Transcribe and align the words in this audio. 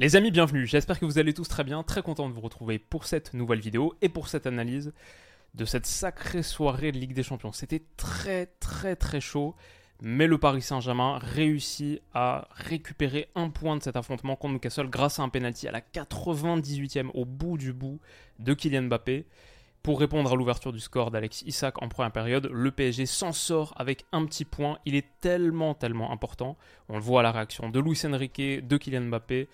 Les 0.00 0.14
amis, 0.14 0.30
bienvenue. 0.30 0.64
J'espère 0.64 1.00
que 1.00 1.04
vous 1.04 1.18
allez 1.18 1.34
tous 1.34 1.48
très 1.48 1.64
bien. 1.64 1.82
Très 1.82 2.02
content 2.02 2.28
de 2.28 2.32
vous 2.32 2.40
retrouver 2.40 2.78
pour 2.78 3.04
cette 3.04 3.34
nouvelle 3.34 3.58
vidéo 3.58 3.96
et 4.00 4.08
pour 4.08 4.28
cette 4.28 4.46
analyse 4.46 4.92
de 5.56 5.64
cette 5.64 5.86
sacrée 5.86 6.44
soirée 6.44 6.92
de 6.92 6.98
Ligue 6.98 7.14
des 7.14 7.24
Champions. 7.24 7.50
C'était 7.50 7.82
très 7.96 8.46
très 8.46 8.94
très 8.94 9.20
chaud. 9.20 9.56
Mais 10.00 10.28
le 10.28 10.38
Paris 10.38 10.62
Saint-Germain 10.62 11.18
réussit 11.20 12.00
à 12.14 12.46
récupérer 12.52 13.28
un 13.34 13.50
point 13.50 13.76
de 13.76 13.82
cet 13.82 13.96
affrontement 13.96 14.36
contre 14.36 14.54
Newcastle 14.54 14.88
grâce 14.88 15.18
à 15.18 15.24
un 15.24 15.30
penalty 15.30 15.66
à 15.66 15.72
la 15.72 15.80
98e 15.80 17.10
au 17.14 17.24
bout 17.24 17.58
du 17.58 17.72
bout 17.72 17.98
de 18.38 18.54
Kylian 18.54 18.82
Mbappé. 18.82 19.26
Pour 19.82 19.98
répondre 19.98 20.30
à 20.30 20.36
l'ouverture 20.36 20.72
du 20.72 20.78
score 20.78 21.10
d'Alex 21.10 21.42
Isaac 21.42 21.82
en 21.82 21.88
première 21.88 22.12
période, 22.12 22.48
le 22.52 22.70
PSG 22.70 23.04
s'en 23.04 23.32
sort 23.32 23.74
avec 23.76 24.04
un 24.12 24.24
petit 24.26 24.44
point. 24.44 24.78
Il 24.86 24.94
est 24.94 25.08
tellement, 25.20 25.74
tellement 25.74 26.12
important. 26.12 26.56
On 26.88 26.94
le 26.94 27.02
voit 27.02 27.20
à 27.20 27.22
la 27.24 27.32
réaction 27.32 27.68
de 27.68 27.80
Luis 27.80 28.00
Enrique, 28.04 28.40
de 28.64 28.76
Kylian 28.76 29.06
Mbappé. 29.06 29.48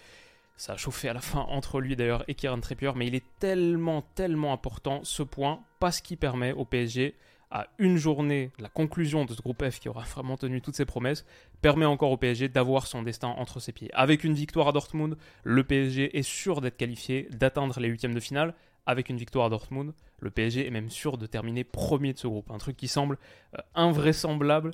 Ça 0.56 0.74
a 0.74 0.76
chauffé 0.76 1.08
à 1.08 1.12
la 1.12 1.20
fin 1.20 1.40
entre 1.40 1.80
lui 1.80 1.96
d'ailleurs 1.96 2.24
et 2.28 2.34
Kieran 2.34 2.60
Trippier, 2.60 2.92
mais 2.94 3.08
il 3.08 3.14
est 3.14 3.24
tellement, 3.40 4.02
tellement 4.14 4.52
important 4.52 5.00
ce 5.02 5.22
point 5.22 5.60
parce 5.80 6.00
qu'il 6.00 6.16
permet 6.16 6.52
au 6.52 6.64
PSG 6.64 7.14
à 7.54 7.68
une 7.78 7.96
journée, 7.96 8.50
la 8.58 8.68
conclusion 8.68 9.24
de 9.24 9.32
ce 9.32 9.40
groupe 9.40 9.64
F 9.64 9.78
qui 9.78 9.88
aura 9.88 10.02
vraiment 10.14 10.36
tenu 10.36 10.60
toutes 10.60 10.74
ses 10.74 10.84
promesses, 10.84 11.24
permet 11.62 11.86
encore 11.86 12.10
au 12.10 12.16
PSG 12.16 12.48
d'avoir 12.48 12.86
son 12.86 13.02
destin 13.02 13.28
entre 13.28 13.60
ses 13.60 13.72
pieds. 13.72 13.90
Avec 13.94 14.24
une 14.24 14.34
victoire 14.34 14.68
à 14.68 14.72
Dortmund, 14.72 15.16
le 15.44 15.64
PSG 15.64 16.18
est 16.18 16.22
sûr 16.22 16.60
d'être 16.60 16.76
qualifié, 16.76 17.28
d'atteindre 17.30 17.78
les 17.80 17.88
huitièmes 17.88 18.14
de 18.14 18.20
finale. 18.20 18.54
Avec 18.86 19.08
une 19.08 19.16
victoire 19.16 19.46
à 19.46 19.50
Dortmund, 19.50 19.94
le 20.18 20.30
PSG 20.30 20.66
est 20.66 20.70
même 20.70 20.90
sûr 20.90 21.16
de 21.16 21.26
terminer 21.26 21.64
premier 21.64 22.12
de 22.12 22.18
ce 22.18 22.26
groupe. 22.26 22.50
Un 22.50 22.58
truc 22.58 22.76
qui 22.76 22.88
semble 22.88 23.18
euh, 23.56 23.62
invraisemblable. 23.74 24.72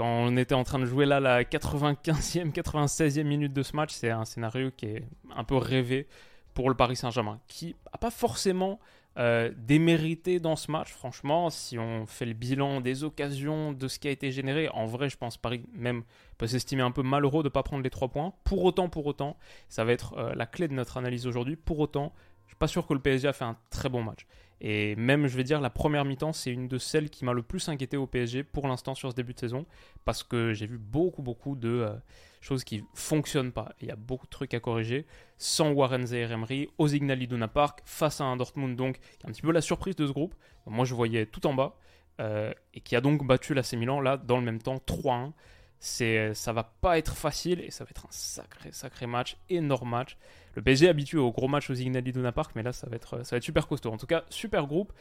Quand 0.00 0.08
on 0.08 0.38
était 0.38 0.54
en 0.54 0.64
train 0.64 0.78
de 0.78 0.86
jouer 0.86 1.04
là 1.04 1.20
la 1.20 1.44
95e, 1.44 2.52
96e 2.52 3.22
minute 3.22 3.52
de 3.52 3.62
ce 3.62 3.76
match, 3.76 3.90
c'est 3.92 4.08
un 4.08 4.24
scénario 4.24 4.70
qui 4.70 4.86
est 4.86 5.04
un 5.36 5.44
peu 5.44 5.58
rêvé 5.58 6.08
pour 6.54 6.70
le 6.70 6.74
Paris 6.74 6.96
Saint-Germain, 6.96 7.38
qui 7.48 7.76
n'a 7.92 7.98
pas 7.98 8.10
forcément 8.10 8.80
euh, 9.18 9.52
démérité 9.58 10.40
dans 10.40 10.56
ce 10.56 10.70
match, 10.70 10.90
franchement, 10.90 11.50
si 11.50 11.78
on 11.78 12.06
fait 12.06 12.24
le 12.24 12.32
bilan 12.32 12.80
des 12.80 13.04
occasions, 13.04 13.74
de 13.74 13.88
ce 13.88 13.98
qui 13.98 14.08
a 14.08 14.10
été 14.10 14.32
généré, 14.32 14.70
en 14.70 14.86
vrai, 14.86 15.10
je 15.10 15.18
pense 15.18 15.36
Paris 15.36 15.66
même 15.74 16.04
peut 16.38 16.46
s'estimer 16.46 16.80
un 16.80 16.92
peu 16.92 17.02
malheureux 17.02 17.42
de 17.42 17.48
ne 17.48 17.52
pas 17.52 17.62
prendre 17.62 17.82
les 17.82 17.90
trois 17.90 18.08
points. 18.08 18.32
Pour 18.44 18.64
autant, 18.64 18.88
pour 18.88 19.04
autant, 19.04 19.36
ça 19.68 19.84
va 19.84 19.92
être 19.92 20.14
euh, 20.16 20.32
la 20.34 20.46
clé 20.46 20.66
de 20.66 20.72
notre 20.72 20.96
analyse 20.96 21.26
aujourd'hui. 21.26 21.56
Pour 21.56 21.78
autant, 21.78 22.14
je 22.46 22.52
suis 22.52 22.58
pas 22.58 22.68
sûr 22.68 22.86
que 22.86 22.94
le 22.94 23.00
PSG 23.00 23.28
a 23.28 23.34
fait 23.34 23.44
un 23.44 23.58
très 23.68 23.90
bon 23.90 24.02
match. 24.02 24.26
Et 24.60 24.94
même, 24.96 25.26
je 25.26 25.36
vais 25.36 25.44
dire, 25.44 25.60
la 25.60 25.70
première 25.70 26.04
mi-temps, 26.04 26.32
c'est 26.32 26.50
une 26.50 26.68
de 26.68 26.76
celles 26.76 27.08
qui 27.08 27.24
m'a 27.24 27.32
le 27.32 27.42
plus 27.42 27.68
inquiété 27.68 27.96
au 27.96 28.06
PSG 28.06 28.44
pour 28.44 28.68
l'instant 28.68 28.94
sur 28.94 29.10
ce 29.10 29.16
début 29.16 29.32
de 29.32 29.38
saison, 29.38 29.64
parce 30.04 30.22
que 30.22 30.52
j'ai 30.52 30.66
vu 30.66 30.76
beaucoup, 30.76 31.22
beaucoup 31.22 31.56
de 31.56 31.68
euh, 31.68 31.94
choses 32.42 32.64
qui 32.64 32.84
fonctionnent 32.94 33.52
pas. 33.52 33.72
Il 33.80 33.88
y 33.88 33.90
a 33.90 33.96
beaucoup 33.96 34.26
de 34.26 34.30
trucs 34.30 34.52
à 34.52 34.60
corriger. 34.60 35.06
Sans 35.38 35.70
Warren 35.70 36.06
Zaire-Emery, 36.06 36.68
au 36.76 36.88
Signal 36.88 37.22
Iduna 37.22 37.48
Park, 37.48 37.80
face 37.86 38.20
à 38.20 38.24
un 38.24 38.36
Dortmund, 38.36 38.76
donc, 38.76 38.98
un 39.24 39.28
petit 39.28 39.42
peu 39.42 39.52
la 39.52 39.62
surprise 39.62 39.96
de 39.96 40.06
ce 40.06 40.12
groupe. 40.12 40.34
Moi, 40.66 40.84
je 40.84 40.94
voyais 40.94 41.24
tout 41.24 41.46
en 41.46 41.54
bas, 41.54 41.78
euh, 42.20 42.52
et 42.74 42.80
qui 42.80 42.96
a 42.96 43.00
donc 43.00 43.26
battu 43.26 43.54
l'AC 43.54 43.72
Milan, 43.74 44.00
là, 44.00 44.18
dans 44.18 44.36
le 44.36 44.44
même 44.44 44.60
temps, 44.60 44.76
3-1 44.76 45.32
c'est 45.80 46.34
ça 46.34 46.52
va 46.52 46.62
pas 46.62 46.98
être 46.98 47.16
facile 47.16 47.60
et 47.60 47.70
ça 47.70 47.84
va 47.84 47.90
être 47.90 48.06
un 48.06 48.10
sacré 48.10 48.70
sacré 48.70 49.06
match, 49.06 49.36
énorme 49.48 49.90
match. 49.90 50.16
Le 50.54 50.62
PSG 50.62 50.86
est 50.86 50.90
habitué 50.90 51.18
aux 51.18 51.32
gros 51.32 51.48
matchs 51.48 51.70
aux 51.70 51.74
Signal 51.74 52.06
Iduna 52.06 52.32
Park, 52.32 52.52
mais 52.54 52.62
là 52.62 52.72
ça 52.72 52.86
va 52.88 52.96
être 52.96 53.24
ça 53.24 53.34
va 53.34 53.38
être 53.38 53.44
super 53.44 53.66
costaud. 53.66 53.90
En 53.90 53.96
tout 53.96 54.06
cas, 54.06 54.24
super 54.28 54.66
groupe. 54.66 54.92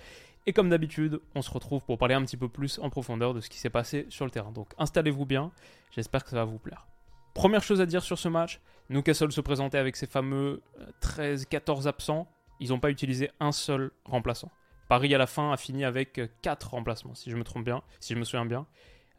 Et 0.45 0.53
comme 0.53 0.69
d'habitude, 0.69 1.19
on 1.35 1.41
se 1.41 1.51
retrouve 1.51 1.81
pour 1.83 1.97
parler 1.97 2.15
un 2.15 2.23
petit 2.23 2.37
peu 2.37 2.47
plus 2.47 2.79
en 2.79 2.89
profondeur 2.89 3.33
de 3.33 3.41
ce 3.41 3.49
qui 3.49 3.59
s'est 3.59 3.69
passé 3.69 4.05
sur 4.09 4.25
le 4.25 4.31
terrain. 4.31 4.51
Donc 4.51 4.69
installez-vous 4.77 5.25
bien, 5.25 5.51
j'espère 5.91 6.23
que 6.23 6.29
ça 6.29 6.37
va 6.37 6.45
vous 6.45 6.59
plaire. 6.59 6.87
Première 7.33 7.61
chose 7.61 7.81
à 7.81 7.85
dire 7.85 8.03
sur 8.03 8.17
ce 8.17 8.29
match, 8.29 8.59
Newcastle 8.89 9.31
se 9.31 9.41
présentait 9.41 9.77
avec 9.77 9.95
ses 9.95 10.07
fameux 10.07 10.61
13-14 11.01 11.85
euh, 11.85 11.89
absents. 11.89 12.27
Ils 12.59 12.69
n'ont 12.69 12.79
pas 12.79 12.89
utilisé 12.89 13.31
un 13.39 13.51
seul 13.51 13.91
remplaçant. 14.05 14.51
Paris 14.87 15.13
à 15.13 15.17
la 15.17 15.27
fin 15.27 15.51
a 15.51 15.57
fini 15.57 15.85
avec 15.85 16.19
4 16.41 16.67
euh, 16.67 16.69
remplacements, 16.71 17.13
si 17.13 17.29
je 17.29 17.35
me 17.35 17.43
trompe 17.43 17.63
bien, 17.63 17.83
si 17.99 18.13
je 18.13 18.19
me 18.19 18.23
souviens 18.23 18.45
bien. 18.45 18.65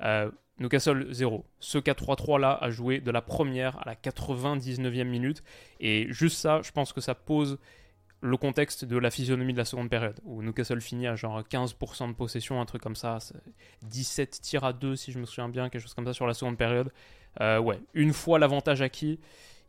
Euh, 0.02 0.30
Newcastle 0.60 1.08
0. 1.10 1.44
Ce 1.58 1.78
4-3-3 1.78 2.38
là 2.38 2.58
a 2.60 2.70
joué 2.70 3.00
de 3.00 3.10
la 3.10 3.22
première 3.22 3.78
à 3.78 3.84
la 3.86 3.94
99e 3.94 5.04
minute. 5.04 5.42
Et 5.80 6.06
juste 6.10 6.36
ça, 6.36 6.60
je 6.62 6.70
pense 6.70 6.92
que 6.92 7.00
ça 7.00 7.14
pose 7.14 7.58
le 8.22 8.36
contexte 8.36 8.84
de 8.84 8.98
la 8.98 9.10
physionomie 9.10 9.54
de 9.54 9.58
la 9.58 9.64
seconde 9.64 9.88
période, 9.88 10.20
où 10.24 10.42
Newcastle 10.42 10.80
finit 10.80 11.06
à 11.06 11.16
genre 11.16 11.40
15% 11.40 12.08
de 12.08 12.12
possession, 12.12 12.60
un 12.60 12.66
truc 12.66 12.82
comme 12.82 12.96
ça, 12.96 13.18
17 13.82 14.42
tirs 14.42 14.64
à 14.64 14.74
2 14.74 14.94
si 14.94 15.10
je 15.10 15.18
me 15.18 15.24
souviens 15.24 15.48
bien, 15.48 15.70
quelque 15.70 15.82
chose 15.82 15.94
comme 15.94 16.04
ça 16.04 16.12
sur 16.12 16.26
la 16.26 16.34
seconde 16.34 16.58
période. 16.58 16.92
Euh, 17.40 17.58
ouais, 17.58 17.80
une 17.94 18.12
fois 18.12 18.38
l'avantage 18.38 18.82
acquis, 18.82 19.18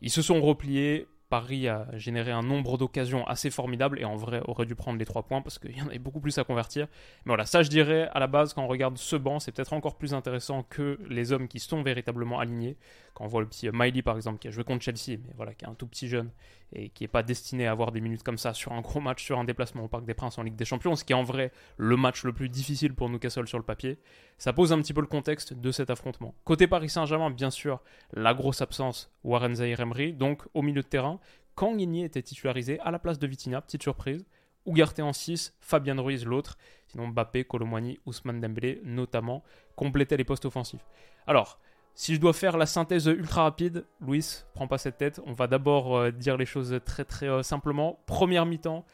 ils 0.02 0.10
se 0.10 0.20
sont 0.20 0.40
repliés, 0.42 1.06
Paris 1.32 1.66
a 1.66 1.86
généré 1.94 2.30
un 2.30 2.42
nombre 2.42 2.76
d'occasions 2.76 3.26
assez 3.26 3.48
formidable 3.48 3.98
et 3.98 4.04
en 4.04 4.16
vrai 4.16 4.42
aurait 4.44 4.66
dû 4.66 4.74
prendre 4.74 4.98
les 4.98 5.06
trois 5.06 5.22
points 5.22 5.40
parce 5.40 5.58
qu'il 5.58 5.74
y 5.74 5.80
en 5.80 5.86
avait 5.86 5.98
beaucoup 5.98 6.20
plus 6.20 6.36
à 6.36 6.44
convertir. 6.44 6.88
Mais 7.24 7.30
voilà, 7.30 7.46
ça 7.46 7.62
je 7.62 7.70
dirais 7.70 8.10
à 8.12 8.20
la 8.20 8.26
base 8.26 8.52
quand 8.52 8.62
on 8.62 8.66
regarde 8.66 8.98
ce 8.98 9.16
banc, 9.16 9.40
c'est 9.40 9.50
peut-être 9.50 9.72
encore 9.72 9.96
plus 9.96 10.12
intéressant 10.12 10.62
que 10.62 10.98
les 11.08 11.32
hommes 11.32 11.48
qui 11.48 11.58
sont 11.58 11.82
véritablement 11.82 12.38
alignés. 12.38 12.76
Quand 13.14 13.24
on 13.24 13.28
voit 13.28 13.40
le 13.40 13.46
petit 13.46 13.68
Miley 13.72 14.02
par 14.02 14.16
exemple 14.16 14.38
qui 14.38 14.48
a 14.48 14.50
joué 14.50 14.64
contre 14.64 14.82
Chelsea, 14.82 15.18
mais 15.22 15.32
voilà, 15.36 15.54
qui 15.54 15.64
est 15.64 15.68
un 15.68 15.74
tout 15.74 15.86
petit 15.86 16.08
jeune 16.08 16.30
et 16.72 16.88
qui 16.88 17.04
n'est 17.04 17.08
pas 17.08 17.22
destiné 17.22 17.66
à 17.66 17.70
avoir 17.70 17.92
des 17.92 18.00
minutes 18.00 18.22
comme 18.22 18.38
ça 18.38 18.54
sur 18.54 18.72
un 18.72 18.80
gros 18.80 19.00
match, 19.00 19.22
sur 19.22 19.38
un 19.38 19.44
déplacement 19.44 19.84
au 19.84 19.88
Parc 19.88 20.04
des 20.04 20.14
Princes 20.14 20.38
en 20.38 20.42
Ligue 20.42 20.56
des 20.56 20.64
Champions, 20.64 20.96
ce 20.96 21.04
qui 21.04 21.12
est 21.12 21.16
en 21.16 21.22
vrai 21.22 21.52
le 21.76 21.96
match 21.96 22.24
le 22.24 22.32
plus 22.32 22.48
difficile 22.48 22.94
pour 22.94 23.10
Newcastle 23.10 23.46
sur 23.46 23.58
le 23.58 23.64
papier, 23.64 23.98
ça 24.38 24.52
pose 24.52 24.72
un 24.72 24.80
petit 24.80 24.94
peu 24.94 25.00
le 25.00 25.06
contexte 25.06 25.52
de 25.52 25.70
cet 25.70 25.90
affrontement. 25.90 26.34
Côté 26.44 26.66
Paris 26.66 26.88
Saint-Germain, 26.88 27.30
bien 27.30 27.50
sûr, 27.50 27.80
la 28.12 28.34
grosse 28.34 28.62
absence 28.62 29.10
Warren 29.24 29.54
Zaïre-Emery, 29.54 30.14
donc 30.14 30.42
au 30.54 30.62
milieu 30.62 30.82
de 30.82 30.88
terrain, 30.88 31.20
quand 31.54 31.78
était 31.78 32.22
titularisé 32.22 32.80
à 32.80 32.90
la 32.90 32.98
place 32.98 33.18
de 33.18 33.26
Vitinha, 33.26 33.60
petite 33.60 33.82
surprise, 33.82 34.24
Ugarte 34.66 35.00
en 35.00 35.12
6, 35.12 35.54
Fabien 35.60 36.00
Ruiz 36.00 36.24
l'autre, 36.24 36.56
sinon 36.86 37.08
Mbappé, 37.08 37.44
Colomwani, 37.44 37.98
Ousmane 38.06 38.40
Dembélé 38.40 38.80
notamment 38.84 39.42
complétaient 39.74 40.16
les 40.16 40.24
postes 40.24 40.44
offensifs. 40.44 40.84
Alors, 41.26 41.58
si 41.94 42.14
je 42.14 42.20
dois 42.20 42.32
faire 42.32 42.56
la 42.56 42.66
synthèse 42.66 43.06
ultra 43.06 43.42
rapide, 43.42 43.84
Louis, 44.00 44.24
prends 44.54 44.66
pas 44.66 44.78
cette 44.78 44.98
tête. 44.98 45.20
On 45.26 45.32
va 45.32 45.46
d'abord 45.46 45.96
euh, 45.96 46.10
dire 46.10 46.36
les 46.36 46.46
choses 46.46 46.80
très 46.84 47.04
très 47.04 47.28
euh, 47.28 47.42
simplement. 47.42 48.00
Première 48.06 48.46
mi-temps, 48.46 48.84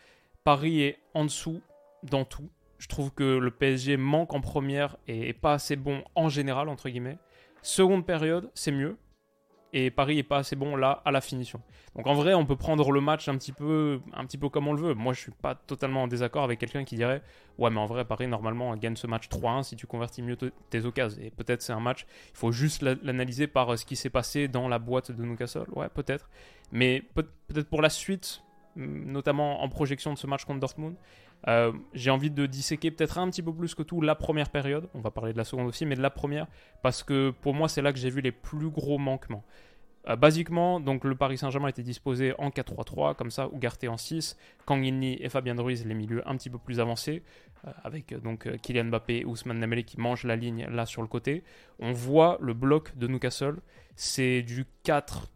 Paris 0.44 0.82
est 0.82 0.98
en 1.14 1.25
dessous 1.25 1.60
dans 2.03 2.25
tout. 2.25 2.48
Je 2.78 2.88
trouve 2.88 3.12
que 3.12 3.38
le 3.38 3.50
PSG 3.50 3.97
manque 3.97 4.34
en 4.34 4.41
première 4.41 4.97
et 5.06 5.28
est 5.28 5.32
pas 5.32 5.54
assez 5.54 5.76
bon 5.76 6.03
en 6.14 6.28
général, 6.28 6.69
entre 6.69 6.88
guillemets. 6.88 7.19
Seconde 7.62 8.06
période, 8.06 8.50
c'est 8.54 8.70
mieux 8.70 8.97
et 9.73 9.91
Paris 9.91 10.19
est 10.19 10.23
pas 10.23 10.39
assez 10.39 10.56
bon 10.56 10.77
là 10.77 11.03
à 11.05 11.11
la 11.11 11.21
finition. 11.21 11.61
Donc 11.95 12.06
en 12.06 12.15
vrai, 12.15 12.34
on 12.34 12.47
peut 12.47 12.56
prendre 12.56 12.91
le 12.91 13.01
match 13.01 13.29
un 13.29 13.37
petit 13.37 13.53
peu, 13.53 14.01
un 14.15 14.25
petit 14.25 14.39
peu 14.39 14.49
comme 14.49 14.69
on 14.69 14.73
le 14.73 14.81
veut. 14.81 14.95
Moi, 14.95 15.12
je 15.12 15.21
suis 15.21 15.33
pas 15.33 15.55
totalement 15.55 16.05
en 16.05 16.09
désaccord 16.09 16.45
avec 16.45 16.59
quelqu'un 16.59 16.84
qui 16.84 16.97
dirait 16.97 17.23
ouais, 17.59 17.71
mais 17.71 17.81
en 17.81 17.87
vrai, 17.87 18.05
Paris 18.05 18.28
normalement 18.28 18.75
gagne 18.77 18.97
ce 18.97 19.07
match 19.07 19.28
3-1 19.28 19.65
si 19.65 19.77
tu 19.77 19.87
convertis 19.87 20.23
mieux 20.23 20.37
tes 20.37 20.84
occasions. 20.84 21.21
Et 21.23 21.31
peut-être 21.31 21.62
c'est 21.62 21.73
un 21.73 21.81
match, 21.81 22.07
il 22.31 22.37
faut 22.39 22.53
juste 22.53 22.83
l'analyser 22.83 23.47
par 23.47 23.73
euh, 23.73 23.77
ce 23.77 23.84
qui 23.84 23.97
s'est 23.97 24.11
passé 24.11 24.49
dans 24.49 24.69
la 24.69 24.78
boîte 24.78 25.11
de 25.11 25.23
Newcastle. 25.23 25.67
Ouais, 25.75 25.89
peut-être. 25.89 26.31
Mais 26.72 27.03
peut-être 27.15 27.69
pour 27.69 27.83
la 27.83 27.91
suite, 27.91 28.42
notamment 28.77 29.63
en 29.63 29.69
projection 29.69 30.13
de 30.13 30.19
ce 30.19 30.27
match 30.27 30.45
contre 30.45 30.60
Dortmund. 30.60 30.95
Euh, 31.47 31.72
j'ai 31.95 32.10
envie 32.10 32.31
de 32.31 32.47
disséquer 32.47 32.91
peut-être 32.91 33.19
un 33.19 33.31
petit 33.31 33.42
peu 33.42 33.53
plus 33.53 33.75
que 33.75 33.83
tout 33.83 34.01
la 34.01 34.15
première 34.15 34.51
période. 34.51 34.89
On 34.95 35.01
va 35.01 35.10
parler 35.10 35.33
de 35.33 35.39
la 35.39 35.45
seconde 35.45 35.69
aussi, 35.69 35.87
mais 35.87 35.95
de 35.95 36.03
la 36.03 36.10
première, 36.10 36.47
parce 36.83 37.03
que 37.03 37.31
pour 37.31 37.54
moi, 37.54 37.69
c'est 37.69 37.83
là 37.83 37.92
que 37.92 37.98
j'ai 37.98 38.10
vu 38.10 38.21
les 38.21 38.33
plus 38.33 38.71
gros 38.71 38.98
manquements. 38.98 39.45
Euh, 40.09 40.16
basiquement, 40.16 40.80
donc 40.80 41.04
le 41.04 41.15
Paris 41.15 41.39
Saint-Germain 41.39 41.68
était 41.68 41.83
disposé 41.83 42.34
en 42.39 42.50
4-3-3, 42.50 43.15
comme 43.15 43.30
ça, 43.30 43.48
Ugarte 43.53 43.84
en 43.84 43.97
6, 43.97 44.36
Kangini 44.65 45.18
et 45.21 45.28
Fabien 45.28 45.56
Ruiz 45.60 45.84
les 45.84 45.95
milieux 45.95 46.22
un 46.28 46.36
petit 46.36 46.50
peu 46.50 46.59
plus 46.59 46.80
avancés, 46.80 47.22
euh, 47.66 47.71
avec 47.84 48.15
donc 48.22 48.48
Kylian 48.62 48.84
Mbappé 48.84 49.18
et 49.18 49.24
Ousmane 49.24 49.60
Dembélé 49.60 49.84
qui 49.84 50.00
mangent 50.00 50.24
la 50.24 50.36
ligne 50.36 50.66
là 50.71 50.86
sur 50.86 51.03
le 51.03 51.09
côté. 51.09 51.42
On 51.80 51.92
voit 51.92 52.39
le 52.41 52.54
bloc 52.54 52.97
de 52.97 53.06
Newcastle, 53.06 53.56
c'est 53.97 54.42
du 54.42 54.66
4 54.84 55.28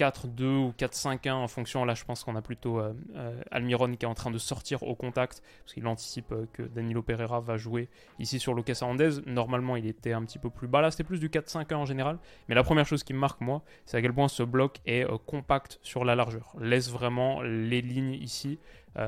4-2 0.00 0.44
ou 0.44 0.74
4-5-1 0.78 1.32
en 1.32 1.46
fonction. 1.46 1.84
Là, 1.84 1.94
je 1.94 2.04
pense 2.04 2.24
qu'on 2.24 2.34
a 2.34 2.40
plutôt 2.40 2.80
euh, 2.80 2.94
euh, 3.16 3.38
Almiron 3.50 3.94
qui 3.94 4.06
est 4.06 4.08
en 4.08 4.14
train 4.14 4.30
de 4.30 4.38
sortir 4.38 4.82
au 4.82 4.94
contact 4.94 5.42
parce 5.62 5.74
qu'il 5.74 5.86
anticipe 5.86 6.32
euh, 6.32 6.46
que 6.54 6.62
Danilo 6.62 7.02
Pereira 7.02 7.40
va 7.40 7.58
jouer 7.58 7.90
ici 8.18 8.38
sur 8.38 8.54
Lucas 8.54 8.78
Hernandez. 8.80 9.20
Normalement, 9.26 9.76
il 9.76 9.86
était 9.86 10.12
un 10.12 10.24
petit 10.24 10.38
peu 10.38 10.48
plus 10.48 10.68
bas. 10.68 10.80
Là, 10.80 10.90
c'était 10.90 11.04
plus 11.04 11.20
du 11.20 11.28
4-5-1 11.28 11.74
en 11.74 11.84
général. 11.84 12.18
Mais 12.48 12.54
la 12.54 12.62
première 12.62 12.86
chose 12.86 13.04
qui 13.04 13.12
me 13.12 13.18
marque, 13.18 13.42
moi, 13.42 13.62
c'est 13.84 13.98
à 13.98 14.02
quel 14.02 14.14
point 14.14 14.28
ce 14.28 14.42
bloc 14.42 14.78
est 14.86 15.06
compact 15.26 15.78
sur 15.82 16.04
la 16.04 16.14
largeur. 16.14 16.54
Laisse 16.58 16.90
vraiment 16.90 17.42
les 17.42 17.82
lignes 17.82 18.14
ici, 18.14 18.58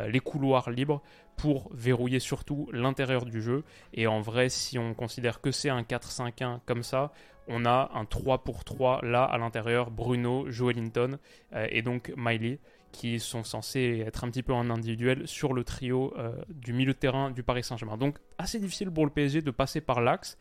les 0.09 0.21
couloirs 0.21 0.71
libres 0.71 1.03
pour 1.37 1.71
verrouiller 1.73 2.21
surtout 2.21 2.69
l'intérieur 2.73 3.25
du 3.25 3.43
jeu. 3.43 3.65
Et 3.95 4.07
en 4.07 4.21
vrai, 4.21 4.49
si 4.49 4.79
on 4.79 4.95
considère 4.95 5.41
que 5.41 5.51
c'est 5.51 5.71
un 5.71 5.83
4-5-1 5.83 6.61
comme 6.67 6.83
ça, 6.83 7.13
on 7.49 7.65
a 7.65 7.91
un 7.95 8.05
3 8.05 8.45
pour 8.45 8.65
3 8.65 9.01
là 9.05 9.25
à 9.25 9.39
l'intérieur, 9.39 9.91
Bruno, 9.91 10.51
Joelinton 10.51 11.19
euh, 11.55 11.67
et 11.71 11.83
donc 11.83 12.13
Miley 12.17 12.59
qui 12.93 13.19
sont 13.19 13.43
censés 13.43 14.05
être 14.07 14.23
un 14.23 14.29
petit 14.29 14.43
peu 14.43 14.53
en 14.53 14.69
individuel 14.71 15.27
sur 15.27 15.55
le 15.55 15.65
trio 15.65 16.13
euh, 16.19 16.35
du 16.51 16.73
milieu 16.73 16.93
de 16.93 16.99
terrain 16.99 17.31
du 17.31 17.43
Paris 17.43 17.65
Saint-Germain. 17.65 17.97
Donc 17.97 18.19
assez 18.39 18.59
difficile 18.59 18.91
pour 18.91 19.07
le 19.07 19.11
PSG 19.11 19.41
de 19.41 19.51
passer 19.51 19.81
par 19.81 20.01
l'axe. 20.01 20.39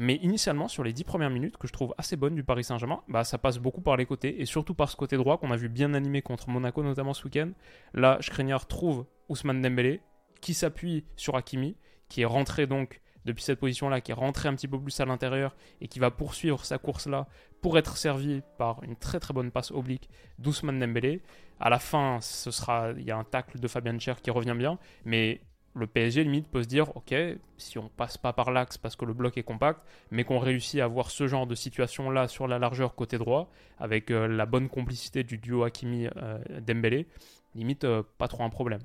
Mais 0.00 0.14
initialement, 0.16 0.68
sur 0.68 0.84
les 0.84 0.92
10 0.92 1.02
premières 1.02 1.30
minutes, 1.30 1.56
que 1.56 1.66
je 1.66 1.72
trouve 1.72 1.92
assez 1.98 2.14
bonnes 2.14 2.36
du 2.36 2.44
Paris 2.44 2.62
Saint-Germain, 2.62 3.02
bah, 3.08 3.24
ça 3.24 3.36
passe 3.36 3.58
beaucoup 3.58 3.80
par 3.80 3.96
les 3.96 4.06
côtés, 4.06 4.40
et 4.40 4.46
surtout 4.46 4.72
par 4.72 4.88
ce 4.88 4.94
côté 4.94 5.16
droit 5.16 5.38
qu'on 5.38 5.50
a 5.50 5.56
vu 5.56 5.68
bien 5.68 5.92
animé 5.92 6.22
contre 6.22 6.48
Monaco, 6.50 6.84
notamment 6.84 7.14
ce 7.14 7.24
week-end. 7.24 7.50
Là, 7.94 8.16
Skriniar 8.20 8.68
trouve 8.68 9.06
Ousmane 9.28 9.60
Dembélé, 9.60 10.00
qui 10.40 10.54
s'appuie 10.54 11.04
sur 11.16 11.36
Hakimi, 11.36 11.74
qui 12.08 12.20
est 12.20 12.26
rentré 12.26 12.68
donc 12.68 13.00
depuis 13.28 13.44
cette 13.44 13.60
position-là, 13.60 14.00
qui 14.00 14.10
est 14.10 14.14
rentré 14.14 14.48
un 14.48 14.54
petit 14.54 14.66
peu 14.66 14.80
plus 14.80 14.98
à 15.00 15.04
l'intérieur 15.04 15.54
et 15.80 15.86
qui 15.86 16.00
va 16.00 16.10
poursuivre 16.10 16.64
sa 16.64 16.78
course-là 16.78 17.28
pour 17.60 17.78
être 17.78 17.96
servi 17.96 18.42
par 18.56 18.82
une 18.82 18.96
très 18.96 19.20
très 19.20 19.34
bonne 19.34 19.50
passe 19.50 19.70
oblique 19.70 20.08
d'Ousmane 20.38 20.80
Dembélé. 20.80 21.22
À 21.60 21.70
la 21.70 21.78
fin, 21.78 22.18
ce 22.20 22.50
sera, 22.50 22.92
il 22.96 23.04
y 23.04 23.10
a 23.10 23.16
un 23.16 23.24
tacle 23.24 23.60
de 23.60 23.68
Fabien 23.68 23.98
Cher 23.98 24.20
qui 24.20 24.30
revient 24.30 24.54
bien, 24.56 24.78
mais 25.04 25.40
le 25.74 25.86
PSG 25.86 26.24
limite 26.24 26.48
peut 26.48 26.62
se 26.62 26.68
dire 26.68 26.96
ok 26.96 27.14
si 27.56 27.78
on 27.78 27.88
passe 27.88 28.18
pas 28.18 28.32
par 28.32 28.50
l'axe 28.50 28.78
parce 28.78 28.96
que 28.96 29.04
le 29.04 29.12
bloc 29.12 29.36
est 29.38 29.42
compact 29.42 29.80
mais 30.10 30.24
qu'on 30.24 30.38
réussit 30.38 30.80
à 30.80 30.84
avoir 30.84 31.10
ce 31.10 31.26
genre 31.26 31.46
de 31.46 31.54
situation 31.54 32.10
là 32.10 32.26
sur 32.26 32.48
la 32.48 32.58
largeur 32.58 32.94
côté 32.94 33.18
droit 33.18 33.50
avec 33.78 34.10
euh, 34.10 34.26
la 34.26 34.46
bonne 34.46 34.68
complicité 34.68 35.22
du 35.22 35.38
duo 35.38 35.64
Hakimi 35.64 36.08
euh, 36.16 36.38
Dembélé 36.66 37.06
limite 37.54 37.84
euh, 37.84 38.02
pas 38.18 38.28
trop 38.28 38.42
un 38.42 38.50
problème 38.50 38.80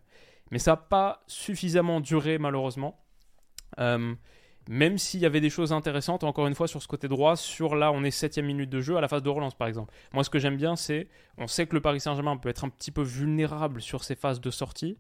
mais 0.52 0.60
ça 0.60 0.72
n'a 0.72 0.78
pas 0.78 1.24
suffisamment 1.26 2.00
duré 2.00 2.38
malheureusement 2.38 3.03
même 4.70 4.98
s'il 4.98 5.20
y 5.20 5.26
avait 5.26 5.42
des 5.42 5.50
choses 5.50 5.74
intéressantes, 5.74 6.24
encore 6.24 6.48
une 6.48 6.56
fois, 6.56 6.68
sur 6.68 6.82
ce 6.82 6.88
côté 6.88 7.08
droit, 7.08 7.36
sur 7.36 7.76
là, 7.76 7.92
on 7.92 8.04
est 8.04 8.12
7 8.12 8.38
minute 8.40 8.70
de 8.70 8.80
jeu 8.80 8.96
à 8.98 9.02
la 9.02 9.08
phase 9.08 9.24
de 9.24 9.30
relance, 9.30 9.56
par 9.56 9.68
exemple. 9.68 9.94
Moi, 10.14 10.24
ce 10.24 10.30
que 10.30 10.40
j'aime 10.40 10.58
bien, 10.58 10.76
c'est, 10.76 11.08
on 11.38 11.48
sait 11.48 11.68
que 11.68 11.76
le 11.76 11.82
Paris 11.82 12.00
Saint-Germain 12.00 12.38
peut 12.38 12.50
être 12.50 12.64
un 12.64 12.70
petit 12.70 12.92
peu 12.92 13.02
vulnérable 13.02 13.82
sur 13.82 14.04
ces 14.04 14.16
phases 14.16 14.40
de 14.40 14.52
sortie. 14.52 14.98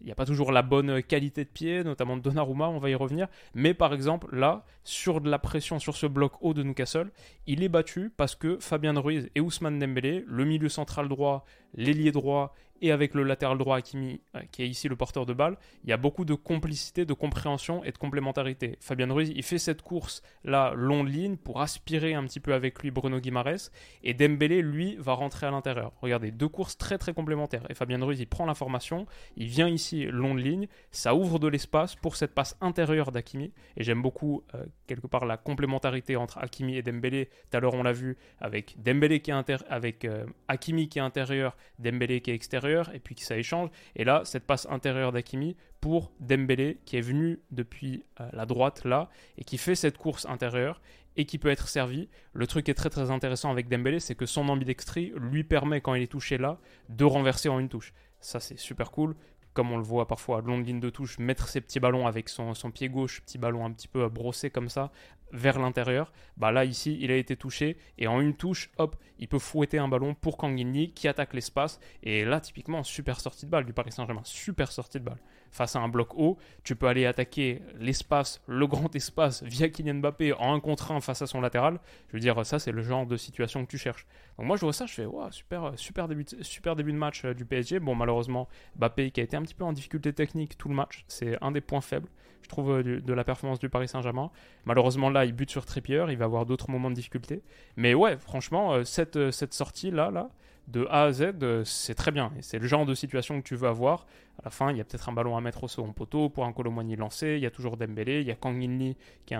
Il 0.00 0.06
n'y 0.06 0.12
a 0.12 0.14
pas 0.14 0.24
toujours 0.24 0.50
la 0.50 0.62
bonne 0.62 1.02
qualité 1.02 1.44
de 1.44 1.50
pied, 1.50 1.84
notamment 1.84 2.16
de 2.16 2.22
Donnarumma, 2.22 2.68
on 2.68 2.78
va 2.78 2.88
y 2.88 2.94
revenir. 2.94 3.28
Mais 3.54 3.74
par 3.74 3.92
exemple, 3.92 4.34
là, 4.34 4.64
sur 4.82 5.20
de 5.20 5.28
la 5.28 5.38
pression 5.38 5.78
sur 5.78 5.94
ce 5.94 6.06
bloc 6.06 6.32
haut 6.40 6.54
de 6.54 6.62
Newcastle, 6.62 7.10
il 7.46 7.62
est 7.62 7.68
battu 7.68 8.10
parce 8.16 8.34
que 8.34 8.58
Fabien 8.60 8.98
Ruiz 8.98 9.28
et 9.34 9.40
Ousmane 9.40 9.78
Dembélé, 9.78 10.24
le 10.26 10.46
milieu 10.46 10.70
central 10.70 11.06
droit, 11.08 11.44
l'ailier 11.74 12.12
droit 12.12 12.54
et 12.82 12.92
avec 12.92 13.14
le 13.14 13.22
latéral 13.22 13.58
droit 13.58 13.76
Hakimi, 13.76 14.20
euh, 14.34 14.40
qui 14.50 14.62
est 14.62 14.68
ici 14.68 14.88
le 14.88 14.96
porteur 14.96 15.26
de 15.26 15.32
balle, 15.32 15.56
il 15.84 15.90
y 15.90 15.92
a 15.92 15.96
beaucoup 15.96 16.24
de 16.24 16.34
complicité, 16.34 17.04
de 17.04 17.12
compréhension 17.12 17.84
et 17.84 17.92
de 17.92 17.98
complémentarité. 17.98 18.76
Fabien 18.80 19.12
Ruiz, 19.12 19.32
il 19.34 19.42
fait 19.42 19.58
cette 19.58 19.82
course 19.82 20.22
là, 20.44 20.72
long 20.74 21.04
ligne, 21.04 21.36
pour 21.36 21.60
aspirer 21.60 22.14
un 22.14 22.24
petit 22.24 22.40
peu 22.40 22.54
avec 22.54 22.82
lui 22.82 22.90
Bruno 22.90 23.20
Guimaraes, 23.20 23.70
et 24.02 24.14
Dembélé, 24.14 24.62
lui, 24.62 24.96
va 24.98 25.12
rentrer 25.12 25.46
à 25.46 25.50
l'intérieur. 25.50 25.92
Regardez, 26.00 26.30
deux 26.30 26.48
courses 26.48 26.78
très 26.78 26.98
très 26.98 27.12
complémentaires. 27.12 27.64
Et 27.68 27.74
Fabien 27.74 28.02
Ruiz, 28.02 28.20
il 28.20 28.26
prend 28.26 28.46
l'information, 28.46 29.06
il 29.36 29.46
vient 29.46 29.68
ici 29.68 30.06
long 30.06 30.34
de 30.34 30.40
ligne, 30.40 30.68
ça 30.90 31.14
ouvre 31.14 31.38
de 31.38 31.48
l'espace 31.48 31.96
pour 31.96 32.16
cette 32.16 32.34
passe 32.34 32.56
intérieure 32.60 33.12
d'Hakimi, 33.12 33.52
et 33.76 33.84
j'aime 33.84 34.02
beaucoup 34.02 34.42
euh, 34.54 34.64
quelque 34.86 35.06
part 35.06 35.26
la 35.26 35.36
complémentarité 35.36 36.16
entre 36.16 36.38
Hakimi 36.38 36.76
et 36.76 36.82
Dembélé. 36.82 37.28
Tout 37.50 37.56
à 37.56 37.60
l'heure, 37.60 37.74
on 37.74 37.82
l'a 37.82 37.92
vu 37.92 38.16
avec 38.40 38.82
Dembélé 38.82 39.20
qui 39.20 39.30
est 39.30 39.50
avec 39.68 40.04
euh, 40.04 40.24
Hakimi 40.48 40.88
qui 40.88 40.98
est 40.98 41.02
intérieur, 41.02 41.56
Dembélé 41.78 42.20
qui 42.20 42.30
est 42.30 42.34
extérieur 42.34 42.94
et 42.94 43.00
puis 43.00 43.14
ça 43.18 43.36
échange. 43.36 43.70
Et 43.96 44.04
là, 44.04 44.22
cette 44.24 44.46
passe 44.46 44.66
intérieure 44.70 45.12
d'Akimi 45.12 45.56
pour 45.80 46.12
Dembélé 46.20 46.78
qui 46.84 46.96
est 46.96 47.02
venu 47.02 47.40
depuis 47.50 48.04
euh, 48.20 48.28
la 48.32 48.46
droite 48.46 48.84
là 48.84 49.08
et 49.38 49.44
qui 49.44 49.58
fait 49.58 49.74
cette 49.74 49.98
course 49.98 50.26
intérieure 50.26 50.80
et 51.16 51.24
qui 51.24 51.38
peut 51.38 51.50
être 51.50 51.68
servi. 51.68 52.08
Le 52.32 52.46
truc 52.46 52.66
qui 52.66 52.70
est 52.70 52.74
très 52.74 52.90
très 52.90 53.10
intéressant 53.10 53.50
avec 53.50 53.68
Dembélé, 53.68 54.00
c'est 54.00 54.14
que 54.14 54.26
son 54.26 54.48
ambidextrie 54.48 55.12
lui 55.16 55.44
permet 55.44 55.80
quand 55.80 55.94
il 55.94 56.02
est 56.02 56.10
touché 56.12 56.38
là 56.38 56.58
de 56.88 57.04
renverser 57.04 57.48
en 57.48 57.58
une 57.58 57.68
touche. 57.68 57.92
Ça 58.20 58.40
c'est 58.40 58.58
super 58.58 58.90
cool 58.90 59.14
comme 59.52 59.72
on 59.72 59.76
le 59.76 59.82
voit 59.82 60.06
parfois 60.06 60.40
longue 60.42 60.66
ligne 60.66 60.80
de 60.80 60.90
touche, 60.90 61.18
mettre 61.18 61.48
ses 61.48 61.60
petits 61.60 61.80
ballons 61.80 62.06
avec 62.06 62.28
son, 62.28 62.54
son 62.54 62.70
pied 62.70 62.88
gauche, 62.88 63.20
petit 63.22 63.38
ballon 63.38 63.64
un 63.64 63.72
petit 63.72 63.88
peu 63.88 64.08
brossé 64.08 64.50
comme 64.50 64.68
ça, 64.68 64.92
vers 65.32 65.58
l'intérieur. 65.58 66.12
Bah 66.36 66.52
là, 66.52 66.64
ici, 66.64 66.98
il 67.00 67.10
a 67.10 67.16
été 67.16 67.36
touché 67.36 67.76
et 67.98 68.06
en 68.06 68.20
une 68.20 68.34
touche, 68.34 68.70
hop, 68.78 68.96
il 69.18 69.28
peut 69.28 69.38
fouetter 69.38 69.78
un 69.78 69.88
ballon 69.88 70.14
pour 70.14 70.36
Kangini 70.36 70.92
qui 70.92 71.08
attaque 71.08 71.34
l'espace. 71.34 71.80
Et 72.02 72.24
là, 72.24 72.40
typiquement, 72.40 72.82
super 72.82 73.20
sortie 73.20 73.46
de 73.46 73.50
balle 73.50 73.64
du 73.64 73.72
Paris 73.72 73.92
Saint-Germain, 73.92 74.22
super 74.24 74.72
sortie 74.72 74.98
de 74.98 75.04
balle. 75.04 75.18
Face 75.52 75.74
à 75.74 75.80
un 75.80 75.88
bloc 75.88 76.14
haut, 76.14 76.38
tu 76.62 76.76
peux 76.76 76.86
aller 76.86 77.06
attaquer 77.06 77.60
l'espace, 77.78 78.40
le 78.46 78.66
grand 78.66 78.94
espace 78.94 79.42
via 79.44 79.68
Kylian 79.68 79.96
Mbappé 79.96 80.32
en 80.34 80.54
un 80.54 80.60
contre 80.60 80.92
un 80.92 81.00
face 81.00 81.22
à 81.22 81.26
son 81.26 81.40
latéral. 81.40 81.80
Je 82.08 82.14
veux 82.14 82.20
dire, 82.20 82.46
ça, 82.46 82.58
c'est 82.58 82.72
le 82.72 82.82
genre 82.82 83.06
de 83.06 83.16
situation 83.16 83.64
que 83.64 83.70
tu 83.70 83.78
cherches. 83.78 84.06
Donc 84.38 84.46
moi, 84.46 84.56
je 84.56 84.62
vois 84.62 84.72
ça, 84.72 84.86
je 84.86 84.94
fais, 84.94 85.06
wow, 85.06 85.30
super, 85.30 85.72
super, 85.76 86.08
début 86.08 86.24
de, 86.24 86.42
super 86.42 86.76
début 86.76 86.92
de 86.92 86.98
match 86.98 87.24
euh, 87.24 87.34
du 87.34 87.44
PSG. 87.44 87.80
Bon, 87.80 87.94
malheureusement, 87.94 88.48
Mbappé 88.76 89.10
qui 89.10 89.20
a 89.20 89.24
été 89.24 89.36
un 89.36 89.42
petit 89.42 89.54
peu 89.54 89.64
en 89.64 89.72
difficulté 89.72 90.12
technique 90.12 90.56
tout 90.56 90.68
le 90.68 90.74
match, 90.74 91.04
c'est 91.08 91.36
un 91.42 91.50
des 91.50 91.60
points 91.60 91.80
faibles 91.80 92.08
je 92.42 92.48
trouve, 92.48 92.70
euh, 92.70 93.00
de 93.00 93.12
la 93.12 93.24
performance 93.24 93.58
du 93.58 93.68
Paris 93.68 93.88
Saint-Germain. 93.88 94.30
Malheureusement, 94.64 95.10
là, 95.10 95.24
il 95.24 95.32
bute 95.32 95.50
sur 95.50 95.66
Trippier, 95.66 96.04
il 96.08 96.16
va 96.16 96.24
avoir 96.24 96.46
d'autres 96.46 96.70
moments 96.70 96.90
de 96.90 96.94
difficulté. 96.94 97.42
Mais 97.76 97.94
ouais, 97.94 98.16
franchement, 98.18 98.72
euh, 98.72 98.84
cette, 98.84 99.16
euh, 99.16 99.30
cette 99.30 99.54
sortie 99.54 99.90
là, 99.90 100.30
de 100.68 100.86
A 100.90 101.04
à 101.04 101.12
Z, 101.12 101.32
c'est 101.64 101.94
très 101.94 102.12
bien. 102.12 102.32
C'est 102.40 102.58
le 102.58 102.66
genre 102.66 102.86
de 102.86 102.94
situation 102.94 103.40
que 103.40 103.46
tu 103.46 103.56
veux 103.56 103.68
avoir. 103.68 104.06
À 104.38 104.42
la 104.44 104.50
fin, 104.50 104.70
il 104.70 104.78
y 104.78 104.80
a 104.80 104.84
peut-être 104.84 105.08
un 105.08 105.12
ballon 105.12 105.36
à 105.36 105.40
mettre 105.40 105.64
au 105.64 105.68
second 105.68 105.92
poteau 105.92 106.28
pour 106.28 106.44
un 106.44 106.52
Colomboigny 106.52 106.94
lancé. 106.96 107.34
Il 107.36 107.42
y 107.42 107.46
a 107.46 107.50
toujours 107.50 107.76
Dembélé. 107.76 108.20
Il 108.20 108.26
y 108.26 108.30
a 108.30 108.36
Kang 108.36 108.62
In 108.62 108.92
qui 109.26 109.34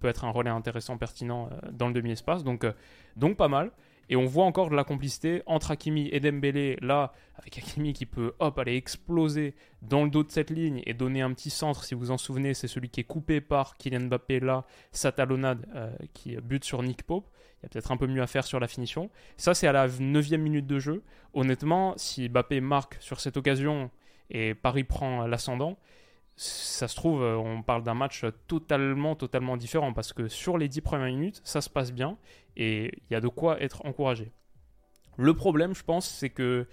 peut 0.00 0.08
être 0.08 0.24
un 0.24 0.30
relais 0.30 0.50
intéressant, 0.50 0.96
pertinent 0.96 1.50
dans 1.70 1.88
le 1.88 1.92
demi-espace. 1.92 2.44
Donc, 2.44 2.64
donc 3.16 3.36
pas 3.36 3.48
mal. 3.48 3.72
Et 4.10 4.16
on 4.16 4.24
voit 4.24 4.44
encore 4.44 4.70
de 4.70 4.74
la 4.74 4.84
complicité 4.84 5.42
entre 5.46 5.70
Hakimi 5.70 6.08
et 6.12 6.20
Dembélé, 6.20 6.78
là, 6.80 7.12
avec 7.34 7.58
Hakimi 7.58 7.92
qui 7.92 8.06
peut, 8.06 8.32
hop, 8.38 8.58
aller 8.58 8.76
exploser 8.76 9.54
dans 9.82 10.04
le 10.04 10.10
dos 10.10 10.24
de 10.24 10.30
cette 10.30 10.50
ligne 10.50 10.82
et 10.86 10.94
donner 10.94 11.20
un 11.20 11.32
petit 11.32 11.50
centre, 11.50 11.84
si 11.84 11.94
vous 11.94 12.00
vous 12.00 12.10
en 12.10 12.18
souvenez, 12.18 12.54
c'est 12.54 12.68
celui 12.68 12.88
qui 12.88 13.00
est 13.00 13.04
coupé 13.04 13.40
par 13.40 13.76
Kylian 13.76 14.06
Mbappé, 14.06 14.40
là, 14.40 14.64
sa 14.92 15.12
talonnade 15.12 15.66
euh, 15.74 15.90
qui 16.14 16.36
bute 16.36 16.64
sur 16.64 16.82
Nick 16.82 17.02
Pope. 17.02 17.28
Il 17.60 17.64
y 17.64 17.66
a 17.66 17.68
peut-être 17.68 17.92
un 17.92 17.96
peu 17.96 18.06
mieux 18.06 18.22
à 18.22 18.26
faire 18.26 18.44
sur 18.44 18.60
la 18.60 18.68
finition. 18.68 19.10
Ça, 19.36 19.52
c'est 19.52 19.66
à 19.66 19.72
la 19.72 19.88
9 19.88 20.30
minute 20.32 20.66
de 20.66 20.78
jeu. 20.78 21.02
Honnêtement, 21.34 21.94
si 21.96 22.28
Mbappé 22.28 22.60
marque 22.60 22.96
sur 23.00 23.20
cette 23.20 23.36
occasion 23.36 23.90
et 24.30 24.54
Paris 24.54 24.84
prend 24.84 25.26
l'ascendant, 25.26 25.78
ça 26.36 26.86
se 26.86 26.94
trouve, 26.94 27.22
euh, 27.22 27.36
on 27.36 27.62
parle 27.62 27.82
d'un 27.82 27.94
match 27.94 28.24
totalement, 28.46 29.16
totalement 29.16 29.56
différent 29.56 29.92
parce 29.92 30.12
que 30.12 30.28
sur 30.28 30.56
les 30.56 30.68
10 30.68 30.82
premières 30.82 31.08
minutes, 31.08 31.40
ça 31.42 31.60
se 31.60 31.68
passe 31.68 31.92
bien 31.92 32.16
et 32.58 32.92
il 33.08 33.12
y 33.12 33.16
a 33.16 33.20
de 33.20 33.28
quoi 33.28 33.60
être 33.62 33.86
encouragé. 33.86 34.32
Le 35.16 35.34
problème, 35.34 35.74
je 35.74 35.82
pense, 35.82 36.08
c'est 36.08 36.28
que 36.28 36.66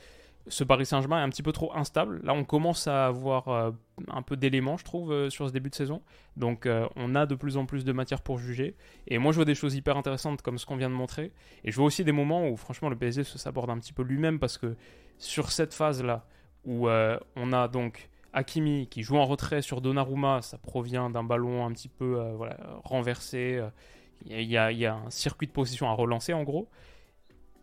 ce 0.48 0.64
Paris 0.64 0.86
Saint-Germain 0.86 1.20
est 1.20 1.24
un 1.24 1.30
petit 1.30 1.42
peu 1.42 1.52
trop 1.52 1.72
instable. 1.76 2.20
Là, 2.24 2.34
on 2.34 2.44
commence 2.44 2.88
à 2.88 3.08
avoir 3.08 3.48
euh, 3.48 3.72
un 4.10 4.22
peu 4.22 4.38
d'éléments, 4.38 4.78
je 4.78 4.84
trouve, 4.84 5.12
euh, 5.12 5.30
sur 5.30 5.48
ce 5.48 5.54
début 5.54 5.70
de 5.70 5.76
saison. 5.76 6.02
Donc, 6.38 6.68
on 6.96 7.16
a 7.16 7.26
de 7.26 7.34
plus 7.34 7.56
en 7.58 7.66
plus 7.66 7.86
de 7.86 7.94
matière 7.94 8.22
pour 8.22 8.38
juger. 8.38 8.76
Et 9.08 9.18
moi, 9.18 9.32
je 9.32 9.38
vois 9.38 9.46
des 9.46 9.56
choses 9.56 9.74
hyper 9.74 9.96
intéressantes 9.96 10.42
comme 10.42 10.58
ce 10.58 10.66
qu'on 10.66 10.76
vient 10.76 10.90
de 10.90 10.96
montrer. 10.96 11.32
Et 11.64 11.72
je 11.72 11.78
vois 11.78 11.86
aussi 11.86 12.04
des 12.04 12.12
moments 12.12 12.50
où, 12.50 12.58
franchement, 12.58 12.90
le 12.90 12.98
PSG 12.98 13.24
se 13.24 13.38
s'aborde 13.38 13.70
un 13.70 13.80
petit 13.80 13.94
peu 13.94 14.04
lui-même 14.04 14.38
parce 14.38 14.58
que 14.58 14.76
sur 15.18 15.52
cette 15.52 15.74
phase-là, 15.74 16.28
où 16.66 16.90
on 16.90 17.54
a 17.54 17.68
donc 17.68 18.10
Hakimi 18.36 18.88
qui 18.88 19.02
joue 19.02 19.16
en 19.16 19.26
retrait 19.26 19.62
sur 19.62 19.80
Donnarumma, 19.80 20.42
ça 20.42 20.58
provient 20.58 21.10
d'un 21.10 21.24
ballon 21.24 21.66
un 21.66 21.72
petit 21.72 21.88
peu 21.88 22.20
euh, 22.20 22.50
renversé. 22.84 23.62
Il 24.26 24.42
y, 24.42 24.58
a, 24.58 24.96
un 24.96 25.10
circuit 25.10 25.48
de 25.48 25.52
position 25.52 25.90
à 25.90 25.94
relancer 25.94 26.34
en 26.34 26.44
gros. 26.44 26.70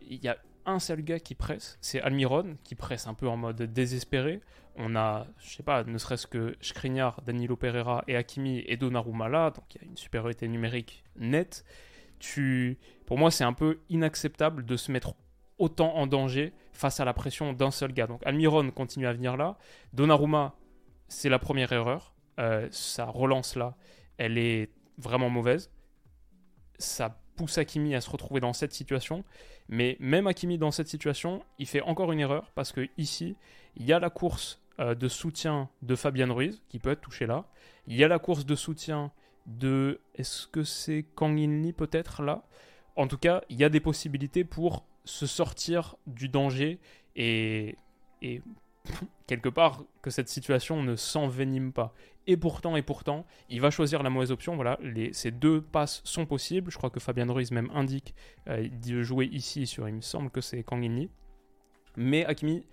Il 0.03 0.23
y 0.23 0.29
a 0.29 0.37
un 0.65 0.79
seul 0.79 1.03
gars 1.03 1.19
qui 1.19 1.35
presse, 1.35 1.77
c'est 1.81 2.01
Almiron 2.01 2.57
qui 2.63 2.77
presse 2.77 3.09
un 3.09 3.15
peu 3.15 3.29
en 3.29 3.37
mode 3.37 3.63
désespéré. 3.63 4.41
On 4.77 4.95
a, 4.95 5.27
je 5.39 5.57
sais 5.57 5.63
pas, 5.63 5.85
ne 5.85 5.99
serait-ce 5.99 6.27
que 6.27 6.57
Skriniar, 6.61 7.21
Danilo 7.23 7.57
Pereira 7.57 8.05
et 8.07 8.17
Hakimi 8.17 8.63
et 8.67 8.77
Donnarumma 8.77 9.29
là, 9.29 9.51
donc 9.51 9.65
il 9.75 9.83
y 9.83 9.85
a 9.85 9.89
une 9.89 9.97
supériorité 9.97 10.47
numérique 10.49 11.05
nette. 11.17 11.65
Tu, 12.21 12.79
pour 13.07 13.19
moi, 13.19 13.33
c'est 13.33 13.45
un 13.45 13.53
peu 13.53 13.81
inacceptable 13.89 14.65
de 14.65 14.77
se 14.77 14.93
mettre 14.93 15.15
autant 15.59 15.97
en 15.97 16.07
danger 16.07 16.53
face 16.73 17.01
à 17.01 17.05
la 17.05 17.13
pression 17.13 17.53
d'un 17.53 17.73
seul 17.73 17.93
gars. 17.93 18.07
Donc 18.07 18.25
Almiron 18.25 18.71
continue 18.71 19.07
à 19.07 19.13
venir 19.13 19.37
là. 19.37 19.59
Donnarumma 19.93 20.55
c'est 21.13 21.29
la 21.29 21.39
première 21.39 21.73
erreur. 21.73 22.15
Euh, 22.41 22.69
sa 22.71 23.05
relance 23.05 23.55
là, 23.57 23.77
elle 24.17 24.39
est 24.39 24.71
vraiment 24.99 25.29
mauvaise. 25.29 25.71
Ça 26.83 27.19
pousse 27.37 27.59
Hakimi 27.59 27.95
à 27.95 28.01
se 28.01 28.11
retrouver 28.11 28.41
dans 28.41 28.53
cette 28.53 28.73
situation. 28.73 29.25
Mais 29.69 29.97
même 30.01 30.27
Hakimi 30.27 30.59
dans 30.59 30.71
cette 30.71 30.89
situation, 30.89 31.43
il 31.59 31.67
fait 31.67 31.81
encore 31.83 32.13
une 32.13 32.21
erreur 32.21 32.51
parce 32.55 32.73
que 32.73 32.89
ici, 32.99 33.37
il 33.77 33.87
y 33.87 33.93
a 33.93 33.99
la 33.99 34.11
course 34.11 34.61
euh, 34.81 34.95
de 34.95 35.09
soutien 35.09 35.69
de 35.83 35.95
Fabian 35.95 36.33
Ruiz 36.35 36.63
qui 36.69 36.79
peut 36.79 36.91
être 36.91 37.01
touché 37.01 37.27
là. 37.27 37.45
Il 37.87 37.97
y 37.97 38.05
a 38.05 38.09
la 38.09 38.19
course 38.19 38.47
de 38.47 38.55
soutien 38.55 39.13
de. 39.47 40.01
Est-ce 40.15 40.47
que 40.47 40.63
c'est 40.65 41.05
Kang 41.15 41.39
In 41.39 41.73
peut-être 41.73 42.23
là 42.23 42.45
En 42.97 43.07
tout 43.07 43.19
cas, 43.19 43.43
il 43.49 43.59
y 43.59 43.65
a 43.65 43.69
des 43.69 43.81
possibilités 43.81 44.45
pour 44.45 44.85
se 45.05 45.27
sortir 45.27 45.97
du 46.07 46.29
danger 46.29 46.79
et, 47.17 47.77
et 48.23 48.41
quelque 49.27 49.49
part 49.49 49.85
que 50.01 50.11
cette 50.11 50.29
situation 50.29 50.83
ne 50.83 50.97
s'envenime 50.97 51.73
pas. 51.73 51.95
Et 52.27 52.37
pourtant, 52.37 52.77
et 52.77 52.83
pourtant, 52.83 53.27
il 53.49 53.61
va 53.61 53.71
choisir 53.71 54.03
la 54.03 54.11
mauvaise 54.11 54.31
option. 54.31 54.55
Voilà, 54.55 54.79
ces 55.13 55.31
deux 55.31 55.61
passes 55.61 56.03
sont 56.05 56.25
possibles. 56.25 56.71
Je 56.71 56.77
crois 56.77 56.91
que 56.91 57.01
Fabian 57.01 57.33
Ruiz 57.33 57.51
même 57.51 57.71
indique 57.75 58.15
euh, 58.49 58.69
de 58.69 59.03
jouer 59.03 59.27
ici 59.27 59.67
sur, 59.67 59.89
il 59.89 59.95
me 59.97 60.01
semble 60.01 60.31
que 60.31 60.41
c'est 60.41 60.63
Kang 60.63 60.85
In 60.85 61.07
Mais 61.97 62.25
Hakimi, 62.25 62.65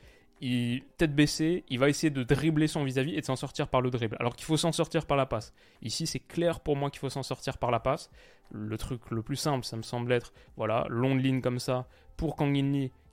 il, 0.42 0.84
tête 0.98 1.16
baissée, 1.16 1.64
il 1.70 1.80
va 1.80 1.90
essayer 1.90 2.12
de 2.12 2.24
dribbler 2.24 2.68
son 2.68 2.84
vis-à-vis 2.84 3.16
et 3.16 3.22
de 3.22 3.26
s'en 3.26 3.36
sortir 3.36 3.68
par 3.70 3.82
le 3.82 3.90
dribble. 3.90 4.18
Alors 4.20 4.36
qu'il 4.36 4.46
faut 4.46 4.58
s'en 4.58 4.72
sortir 4.72 5.06
par 5.06 5.18
la 5.18 5.26
passe. 5.26 5.54
Ici, 5.82 6.06
c'est 6.06 6.20
clair 6.20 6.60
pour 6.60 6.76
moi 6.76 6.92
qu'il 6.92 7.00
faut 7.00 7.10
s'en 7.10 7.24
sortir 7.24 7.58
par 7.58 7.72
la 7.72 7.80
passe. 7.80 8.12
Le 8.52 8.78
truc 8.78 9.10
le 9.10 9.24
plus 9.24 9.36
simple, 9.36 9.66
ça 9.66 9.78
me 9.78 9.82
semble 9.82 10.12
être, 10.12 10.32
voilà, 10.58 10.86
longue 10.90 11.22
ligne 11.22 11.42
comme 11.42 11.60
ça 11.60 11.88
pour 12.18 12.36
Kang 12.36 12.56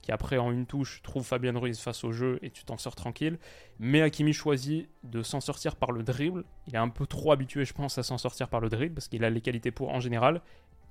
qui 0.07 0.13
après 0.13 0.37
en 0.37 0.53
une 0.53 0.65
touche 0.65 1.01
trouve 1.01 1.25
Fabien 1.25 1.59
Ruiz 1.59 1.81
face 1.81 2.05
au 2.05 2.13
jeu 2.13 2.39
et 2.41 2.49
tu 2.49 2.63
t'en 2.63 2.77
sors 2.77 2.95
tranquille. 2.95 3.37
Mais 3.77 4.01
Hakimi 4.01 4.31
choisit 4.31 4.87
de 5.03 5.21
s'en 5.21 5.41
sortir 5.41 5.75
par 5.75 5.91
le 5.91 6.01
dribble. 6.01 6.45
Il 6.67 6.75
est 6.75 6.77
un 6.77 6.87
peu 6.87 7.05
trop 7.05 7.33
habitué, 7.33 7.65
je 7.65 7.73
pense, 7.73 7.97
à 7.97 8.03
s'en 8.03 8.17
sortir 8.17 8.47
par 8.47 8.61
le 8.61 8.69
dribble 8.69 8.95
parce 8.95 9.09
qu'il 9.09 9.25
a 9.25 9.29
les 9.29 9.41
qualités 9.41 9.69
pour 9.69 9.89
en 9.89 9.99
général. 9.99 10.41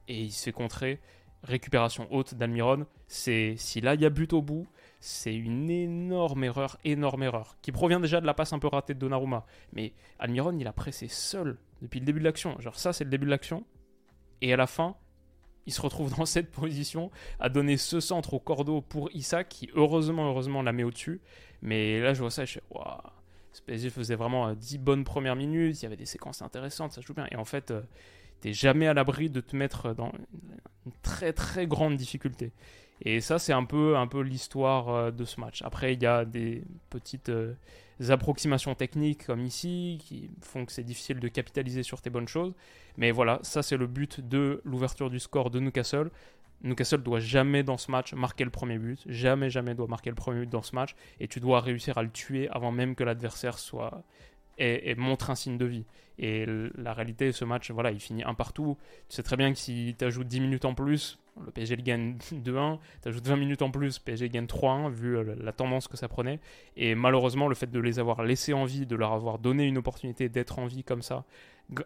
Et 0.06 0.20
il 0.20 0.32
se 0.32 0.50
fait. 0.50 1.00
Récupération 1.42 2.06
haute 2.10 2.34
d'Almiron. 2.34 2.84
C'est 3.06 3.54
si 3.56 3.80
là 3.80 3.94
il 3.94 4.02
y 4.02 4.04
a 4.04 4.10
but 4.10 4.34
au 4.34 4.42
bout, 4.42 4.66
c'est 5.00 5.34
une 5.34 5.70
énorme 5.70 6.44
erreur, 6.44 6.76
énorme 6.84 7.22
erreur, 7.22 7.56
qui 7.62 7.72
provient 7.72 8.00
déjà 8.00 8.20
de 8.20 8.26
la 8.26 8.34
passe 8.34 8.52
un 8.52 8.58
peu 8.58 8.66
ratée 8.66 8.92
de 8.92 8.98
Donnarumma. 8.98 9.46
Mais 9.72 9.94
Almiron, 10.18 10.58
il 10.58 10.66
a 10.66 10.74
pressé 10.74 11.08
seul 11.08 11.56
depuis 11.80 12.00
le 12.00 12.04
début 12.04 12.18
de 12.18 12.24
l'action. 12.24 12.60
Genre 12.60 12.78
ça, 12.78 12.92
c'est 12.92 13.04
le 13.04 13.10
début 13.10 13.24
de 13.24 13.30
l'action. 13.30 13.64
Et 14.42 14.52
à 14.52 14.56
la 14.58 14.66
fin, 14.66 14.94
il 15.66 15.72
se 15.72 15.80
retrouve 15.80 16.14
dans 16.16 16.26
cette 16.26 16.50
position 16.50 17.10
à 17.40 17.48
donner 17.48 17.76
ce 17.76 18.00
centre 18.00 18.34
au 18.34 18.38
cordeau 18.38 18.80
pour 18.80 19.10
Isaac, 19.14 19.48
qui 19.48 19.70
heureusement, 19.74 20.28
heureusement 20.28 20.62
la 20.62 20.72
met 20.72 20.84
au-dessus. 20.84 21.20
Mais 21.62 22.00
là, 22.00 22.14
je 22.14 22.20
vois 22.20 22.30
ça 22.30 22.44
je 22.44 22.54
fais, 22.54 22.62
waouh, 22.70 22.84
PSG 23.66 23.90
faisait 23.90 24.14
vraiment 24.14 24.52
10 24.54 24.76
euh, 24.76 24.78
bonnes 24.78 25.04
premières 25.04 25.36
minutes, 25.36 25.80
il 25.80 25.84
y 25.84 25.86
avait 25.86 25.96
des 25.96 26.06
séquences 26.06 26.42
intéressantes, 26.42 26.92
ça 26.92 27.00
joue 27.00 27.14
bien. 27.14 27.26
Et 27.30 27.36
en 27.36 27.44
fait, 27.44 27.70
euh, 27.70 27.82
t'es 28.40 28.52
jamais 28.52 28.86
à 28.86 28.94
l'abri 28.94 29.30
de 29.30 29.40
te 29.40 29.56
mettre 29.56 29.94
dans 29.94 30.12
une 30.86 30.92
très 31.02 31.32
très 31.32 31.66
grande 31.66 31.96
difficulté. 31.96 32.52
Et 33.02 33.20
ça, 33.20 33.38
c'est 33.38 33.52
un 33.52 33.64
peu, 33.64 33.96
un 33.96 34.06
peu 34.06 34.20
l'histoire 34.20 34.88
euh, 34.88 35.10
de 35.10 35.24
ce 35.24 35.40
match. 35.40 35.62
Après, 35.62 35.94
il 35.94 36.02
y 36.02 36.06
a 36.06 36.24
des 36.24 36.62
petites 36.90 37.30
approximations 38.08 38.74
techniques 38.74 39.26
comme 39.26 39.44
ici 39.44 39.98
qui 40.00 40.30
font 40.40 40.64
que 40.66 40.72
c'est 40.72 40.84
difficile 40.84 41.20
de 41.20 41.28
capitaliser 41.28 41.82
sur 41.82 42.00
tes 42.02 42.10
bonnes 42.10 42.28
choses. 42.28 42.54
Mais 42.96 43.10
voilà, 43.10 43.38
ça 43.42 43.62
c'est 43.62 43.76
le 43.76 43.86
but 43.86 44.20
de 44.20 44.60
l'ouverture 44.64 45.10
du 45.10 45.20
score 45.20 45.50
de 45.50 45.60
Newcastle. 45.60 46.10
Newcastle 46.62 47.02
doit 47.02 47.20
jamais 47.20 47.62
dans 47.62 47.76
ce 47.76 47.90
match 47.90 48.14
marquer 48.14 48.44
le 48.44 48.50
premier 48.50 48.78
but, 48.78 49.00
jamais 49.06 49.50
jamais 49.50 49.74
doit 49.74 49.86
marquer 49.86 50.10
le 50.10 50.16
premier 50.16 50.40
but 50.40 50.50
dans 50.50 50.62
ce 50.62 50.74
match, 50.74 50.94
et 51.20 51.28
tu 51.28 51.38
dois 51.38 51.60
réussir 51.60 51.98
à 51.98 52.02
le 52.02 52.10
tuer 52.10 52.48
avant 52.48 52.72
même 52.72 52.94
que 52.94 53.04
l'adversaire 53.04 53.58
soit 53.58 54.02
et, 54.58 54.94
montre 54.94 55.30
un 55.30 55.34
signe 55.34 55.58
de 55.58 55.66
vie. 55.66 55.84
Et 56.18 56.46
la 56.76 56.94
réalité, 56.94 57.30
ce 57.32 57.44
match, 57.44 57.70
voilà, 57.70 57.90
il 57.90 58.00
finit 58.00 58.24
un 58.24 58.34
partout. 58.34 58.78
Tu 59.08 59.16
sais 59.16 59.22
très 59.22 59.36
bien 59.36 59.52
que 59.52 59.58
si 59.58 59.94
tu 59.98 60.04
ajoutes 60.04 60.26
10 60.26 60.40
minutes 60.40 60.64
en 60.64 60.74
plus, 60.74 61.18
le 61.44 61.50
PSG 61.50 61.76
gagne 61.76 62.16
2-1, 62.32 62.78
tu 63.02 63.08
ajoutes 63.08 63.26
20 63.26 63.36
minutes 63.36 63.62
en 63.62 63.70
plus, 63.70 63.98
PSG 63.98 64.28
gagne 64.30 64.46
3-1, 64.46 64.90
vu 64.90 65.16
euh, 65.16 65.36
la 65.38 65.52
tendance 65.52 65.88
que 65.88 65.96
ça 65.96 66.08
prenait. 66.08 66.40
Et 66.76 66.94
malheureusement, 66.94 67.48
le 67.48 67.54
fait 67.54 67.70
de 67.70 67.80
les 67.80 67.98
avoir 67.98 68.22
laissés 68.22 68.54
en 68.54 68.64
vie, 68.64 68.86
de 68.86 68.96
leur 68.96 69.12
avoir 69.12 69.38
donné 69.38 69.64
une 69.64 69.78
opportunité 69.78 70.28
d'être 70.28 70.58
en 70.58 70.66
vie 70.66 70.84
comme 70.84 71.02
ça, 71.02 71.24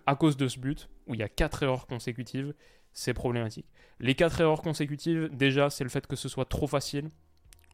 à 0.07 0.15
cause 0.15 0.37
de 0.37 0.47
ce 0.47 0.59
but, 0.59 0.89
où 1.07 1.15
il 1.15 1.21
y 1.21 1.25
a 1.25 1.29
4 1.29 1.65
erreurs 1.65 1.87
consécutives, 1.87 2.55
c'est 2.93 3.15
problématique. 3.15 3.67
Les 3.99 4.15
4 4.15 4.41
erreurs 4.41 4.63
consécutives, 4.63 5.29
déjà, 5.33 5.71
c'est 5.71 5.85
le 5.85 5.91
fait 5.91 6.07
que 6.07 6.17
ce 6.17 6.29
soit 6.29 6.45
trop 6.45 6.67
facile. 6.67 7.09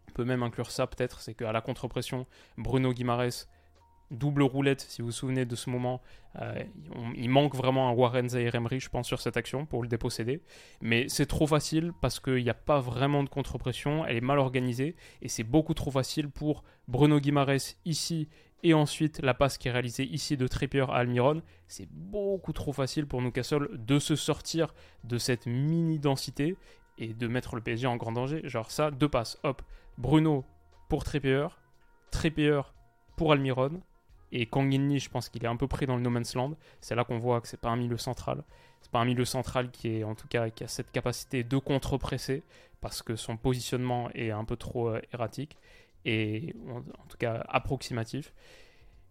On 0.09 0.13
peut 0.13 0.25
même 0.25 0.43
inclure 0.43 0.71
ça 0.71 0.87
peut-être, 0.87 1.21
c'est 1.21 1.35
qu'à 1.35 1.53
la 1.53 1.61
contre-pression, 1.61 2.27
Bruno 2.57 2.93
Guimares 2.93 3.47
double 4.11 4.43
roulette, 4.43 4.81
si 4.81 5.03
vous 5.03 5.09
vous 5.09 5.13
souvenez 5.13 5.45
de 5.45 5.57
ce 5.57 5.71
moment. 5.71 6.01
Euh, 6.41 6.63
il 7.17 7.31
manque 7.31 7.55
vraiment 7.55 7.89
un 7.89 7.93
Warren 7.93 8.29
Zaire 8.29 8.55
Emery, 8.55 8.81
je 8.81 8.89
pense, 8.89 9.07
sur 9.07 9.21
cette 9.21 9.37
action 9.37 9.67
pour 9.67 9.83
le 9.83 9.89
déposséder. 9.89 10.41
Mais 10.81 11.09
c'est 11.09 11.27
trop 11.27 11.47
facile 11.47 11.93
parce 12.01 12.21
qu'il 12.21 12.43
n'y 12.43 12.51
a 12.51 12.55
pas 12.55 12.81
vraiment 12.81 13.23
de 13.23 13.29
contre-pression, 13.29 14.05
elle 14.07 14.17
est 14.17 14.21
mal 14.21 14.39
organisée 14.39 14.97
et 15.23 15.29
c'est 15.29 15.45
beaucoup 15.45 15.75
trop 15.75 15.91
facile 15.91 16.29
pour 16.29 16.63
Bruno 16.89 17.21
Guimares 17.21 17.75
ici 17.85 18.29
et 18.63 18.75
ensuite 18.75 19.21
la 19.23 19.35
passe 19.35 19.59
qui 19.59 19.69
est 19.69 19.71
réalisée 19.71 20.05
ici 20.05 20.37
de 20.37 20.47
Trippier 20.47 20.87
à 20.89 20.97
Almiron. 20.97 21.43
C'est 21.69 21.89
beaucoup 21.91 22.53
trop 22.53 22.73
facile 22.73 23.07
pour 23.07 23.23
Newcastle 23.23 23.69
de 23.73 23.99
se 23.99 24.17
sortir 24.17 24.75
de 25.05 25.19
cette 25.19 25.47
mini-densité 25.47 26.57
et 26.99 27.13
de 27.13 27.29
mettre 27.29 27.57
le 27.57 27.63
PSG 27.63 27.87
en 27.87 27.97
grand 27.97 28.13
danger. 28.13 28.41
Genre 28.45 28.71
ça, 28.71 28.91
deux 28.91 29.09
passes, 29.09 29.39
hop, 29.43 29.63
Bruno 29.99 30.45
pour 30.89 31.05
Trippier, 31.05 31.47
Trippier 32.11 32.61
pour 33.17 33.33
Almiron, 33.33 33.81
et 34.33 34.47
Kang 34.47 34.71
je 34.73 35.09
pense 35.09 35.29
qu'il 35.29 35.45
est 35.45 35.49
un 35.49 35.57
peu 35.57 35.69
pris 35.69 35.87
dans 35.87 35.97
le 35.97 36.03
no 36.03 36.11
man's 36.11 36.35
land. 36.35 36.55
C'est 36.81 36.95
là 36.95 37.05
qu'on 37.05 37.19
voit 37.19 37.41
que 37.41 37.49
c'est 37.49 37.61
pas 37.61 37.71
un 37.71 37.77
milieu 37.77 37.97
central. 37.97 38.45
C'est 38.81 38.91
pas 38.91 39.01
un 39.01 39.05
milieu 39.05 39.25
central 39.25 39.71
qui 39.71 39.89
est 39.89 40.05
en 40.05 40.15
tout 40.15 40.29
cas 40.29 40.51
qui 40.51 40.65
a 40.65 40.69
cette 40.69 40.91
capacité 40.93 41.45
de 41.45 41.59
contre-presser 41.59 42.43
parce 42.81 43.03
que 43.03 43.17
son 43.17 43.37
positionnement 43.37 44.11
est 44.15 44.31
un 44.31 44.45
peu 44.45 44.57
trop 44.57 44.89
euh, 44.89 45.01
erratique 45.13 45.57
et 46.05 46.55
en, 46.69 46.83
tout 47.09 47.17
cas 47.19 47.45
approximatif. 47.49 48.33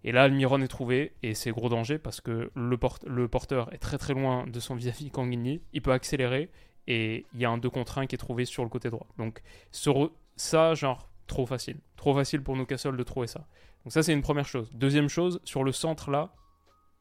Et 0.04 0.12
là, 0.12 0.24
Almiron 0.24 0.62
est 0.62 0.68
trouvé 0.68 1.14
et 1.24 1.34
c'est 1.34 1.52
gros 1.52 1.68
danger 1.68 1.98
parce 1.98 2.22
que 2.22 2.52
le, 2.54 2.80
le, 3.08 3.28
porteur 3.28 3.74
est 3.74 3.80
très 3.80 3.98
très 3.98 4.14
loin 4.14 4.46
de 4.46 4.60
son 4.60 4.76
vis-à-vis 4.76 5.10
Kang 5.10 5.34
Il 5.74 5.82
peut 5.82 5.92
accélérer 5.92 6.50
et 6.88 7.26
il 7.34 7.42
y 7.42 7.46
a 7.46 7.50
un 7.50 7.58
2 7.58 7.70
contre 7.70 7.98
1 7.98 8.06
qui 8.06 8.16
est 8.16 8.20
trouvé 8.20 8.46
sur 8.46 8.64
le 8.64 8.70
côté 8.70 8.90
droit. 8.90 9.08
Donc 9.18 9.42
ça, 9.72 10.74
genre, 10.76 11.10
trop 11.28 11.46
facile. 11.46 11.78
Trop 11.96 12.14
facile 12.14 12.42
pour 12.42 12.56
Newcastle 12.56 12.96
de 12.96 13.04
trouver 13.04 13.28
ça. 13.28 13.48
Donc 13.86 13.92
ça, 13.92 14.01
c'est 14.01 14.13
une 14.13 14.24
première 14.24 14.48
chose. 14.48 14.70
Deuxième 14.74 15.10
chose, 15.10 15.39
sur 15.44 15.63
le 15.63 15.72
centre 15.72 16.10
là, 16.10 16.34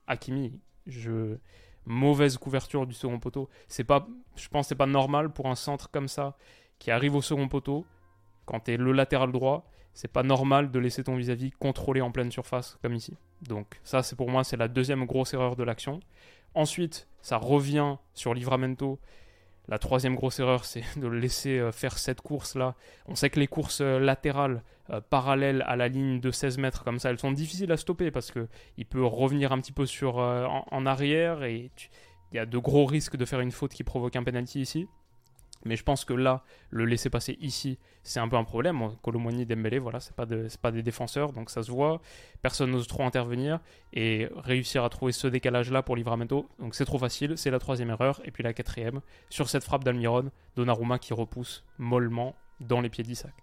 Hakimi, 0.06 0.60
je 0.86 1.38
mauvaise 1.86 2.36
couverture 2.36 2.86
du 2.86 2.94
second 2.94 3.18
poteau. 3.18 3.48
C'est 3.68 3.84
pas, 3.84 4.06
je 4.36 4.48
pense, 4.48 4.68
c'est 4.68 4.74
pas 4.74 4.86
normal 4.86 5.32
pour 5.32 5.46
un 5.46 5.54
centre 5.54 5.90
comme 5.90 6.08
ça 6.08 6.36
qui 6.78 6.90
arrive 6.90 7.14
au 7.14 7.22
second 7.22 7.48
poteau 7.48 7.86
quand 8.44 8.60
tu 8.60 8.72
es 8.72 8.76
le 8.76 8.92
latéral 8.92 9.32
droit. 9.32 9.66
C'est 9.94 10.12
pas 10.12 10.22
normal 10.22 10.70
de 10.70 10.78
laisser 10.78 11.04
ton 11.04 11.16
vis-à-vis 11.16 11.52
contrôler 11.52 12.02
en 12.02 12.10
pleine 12.10 12.30
surface 12.30 12.78
comme 12.82 12.94
ici. 12.94 13.16
Donc 13.42 13.80
ça, 13.82 14.02
c'est 14.02 14.16
pour 14.16 14.28
moi, 14.28 14.44
c'est 14.44 14.56
la 14.56 14.68
deuxième 14.68 15.06
grosse 15.06 15.32
erreur 15.32 15.56
de 15.56 15.62
l'action. 15.62 16.00
Ensuite, 16.54 17.08
ça 17.22 17.38
revient 17.38 17.96
sur 18.12 18.34
Livramento 18.34 18.98
la 19.68 19.78
troisième 19.78 20.14
grosse 20.14 20.38
erreur, 20.40 20.64
c'est 20.64 20.84
de 20.96 21.06
le 21.06 21.18
laisser 21.18 21.58
euh, 21.58 21.72
faire 21.72 21.98
cette 21.98 22.20
course-là. 22.20 22.74
On 23.06 23.14
sait 23.14 23.30
que 23.30 23.40
les 23.40 23.46
courses 23.46 23.80
euh, 23.80 23.98
latérales, 23.98 24.62
euh, 24.90 25.00
parallèles 25.00 25.64
à 25.66 25.76
la 25.76 25.88
ligne 25.88 26.20
de 26.20 26.30
16 26.30 26.58
mètres 26.58 26.84
comme 26.84 26.98
ça, 26.98 27.10
elles 27.10 27.18
sont 27.18 27.32
difficiles 27.32 27.72
à 27.72 27.76
stopper 27.76 28.10
parce 28.10 28.30
qu'il 28.30 28.86
peut 28.86 29.04
revenir 29.04 29.52
un 29.52 29.60
petit 29.60 29.72
peu 29.72 29.86
sur, 29.86 30.18
en, 30.18 30.86
arrière 30.86 31.42
et 31.44 31.70
il 32.32 32.36
y 32.36 32.38
a 32.38 32.46
de 32.46 32.58
gros 32.58 32.84
risques 32.84 33.16
de 33.16 33.24
faire 33.24 33.40
une 33.40 33.52
faute 33.52 33.72
qui 33.72 33.84
provoque 33.84 34.16
un 34.16 34.22
penalty 34.22 34.60
ici. 34.60 34.86
Mais 35.64 35.76
je 35.76 35.82
pense 35.82 36.04
que 36.04 36.12
là, 36.12 36.44
le 36.70 36.84
laisser 36.84 37.10
passer 37.10 37.38
ici, 37.40 37.78
c'est 38.02 38.20
un 38.20 38.28
peu 38.28 38.36
un 38.36 38.44
problème. 38.44 38.90
Colomoni, 39.02 39.46
Dembélé, 39.46 39.78
voilà, 39.78 40.00
c'est 40.00 40.14
pas, 40.14 40.26
pas 40.60 40.70
des 40.70 40.82
défenseurs, 40.82 41.32
donc 41.32 41.50
ça 41.50 41.62
se 41.62 41.70
voit. 41.70 42.00
Personne 42.42 42.70
n'ose 42.70 42.86
trop 42.86 43.04
intervenir 43.04 43.60
et 43.92 44.28
réussir 44.36 44.84
à 44.84 44.88
trouver 44.90 45.12
ce 45.12 45.26
décalage-là 45.26 45.82
pour 45.82 45.96
Livramento. 45.96 46.48
Donc 46.58 46.74
c'est 46.74 46.84
trop 46.84 46.98
facile, 46.98 47.36
c'est 47.36 47.50
la 47.50 47.58
troisième 47.58 47.90
erreur. 47.90 48.20
Et 48.24 48.30
puis 48.30 48.42
la 48.42 48.52
quatrième, 48.52 49.00
sur 49.30 49.48
cette 49.48 49.64
frappe 49.64 49.84
d'Almiron, 49.84 50.30
Donnarumma 50.56 50.98
qui 50.98 51.14
repousse 51.14 51.64
mollement 51.78 52.34
dans 52.60 52.80
les 52.80 52.88
pieds 52.88 53.04
d'Isaac. 53.04 53.34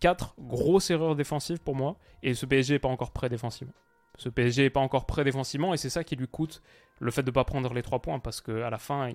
Quatre 0.00 0.34
grosses 0.38 0.90
erreurs 0.90 1.16
défensives 1.16 1.60
pour 1.60 1.74
moi, 1.74 1.96
et 2.22 2.34
ce 2.34 2.44
PSG 2.44 2.74
n'est 2.74 2.78
pas 2.78 2.88
encore 2.88 3.12
prêt 3.12 3.28
défensivement. 3.28 3.72
Ce 4.18 4.28
PSG 4.28 4.64
n'est 4.64 4.70
pas 4.70 4.80
encore 4.80 5.06
prêt 5.06 5.24
défensivement, 5.24 5.74
et 5.74 5.76
c'est 5.76 5.90
ça 5.90 6.04
qui 6.04 6.16
lui 6.16 6.28
coûte 6.28 6.62
le 6.98 7.10
fait 7.10 7.22
de 7.22 7.30
ne 7.30 7.34
pas 7.34 7.44
prendre 7.44 7.72
les 7.74 7.82
trois 7.82 8.00
points, 8.00 8.18
parce 8.18 8.40
qu'à 8.40 8.70
la 8.70 8.78
fin, 8.78 9.10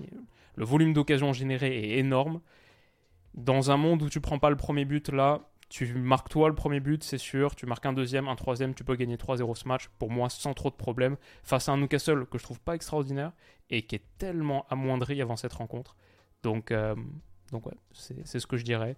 le 0.56 0.66
volume 0.66 0.94
d'occasions 0.94 1.34
générées 1.34 1.78
est 1.78 1.98
énorme. 1.98 2.42
Dans 3.34 3.72
un 3.72 3.78
monde 3.78 4.02
où 4.04 4.10
tu 4.10 4.22
prends 4.22 4.40
pas 4.40 4.50
le 4.50 4.58
premier 4.58 4.86
but, 4.86 5.10
là, 5.10 5.42
tu 5.72 5.94
marques 5.96 6.28
toi 6.28 6.50
le 6.50 6.56
premier 6.56 6.82
but, 6.82 7.02
c'est 7.02 7.18
sûr. 7.18 7.56
Tu 7.56 7.66
marques 7.66 7.86
un 7.86 7.94
deuxième, 7.94 8.28
un 8.28 8.36
troisième, 8.36 8.74
tu 8.74 8.84
peux 8.84 8.96
gagner 8.96 9.16
3-0 9.16 9.56
ce 9.56 9.68
match, 9.68 9.88
pour 10.00 10.12
moi, 10.12 10.30
sans 10.30 10.54
trop 10.54 10.70
de 10.70 10.76
problèmes, 10.76 11.16
face 11.44 11.70
à 11.70 11.72
un 11.72 11.78
Newcastle 11.78 12.26
que 12.26 12.38
je 12.38 12.44
trouve 12.44 12.60
pas 12.60 12.76
extraordinaire 12.76 13.32
et 13.70 13.84
qui 13.84 13.96
est 13.96 14.04
tellement 14.18 14.66
amoindri 14.70 15.22
avant 15.22 15.38
cette 15.38 15.54
rencontre. 15.54 15.96
Donc, 16.44 16.72
euh, 16.72 16.94
donc 17.54 17.66
ouais, 17.68 17.74
c'est 17.94 18.40
ce 18.40 18.48
que 18.48 18.58
je 18.58 18.66
dirais. 18.66 18.98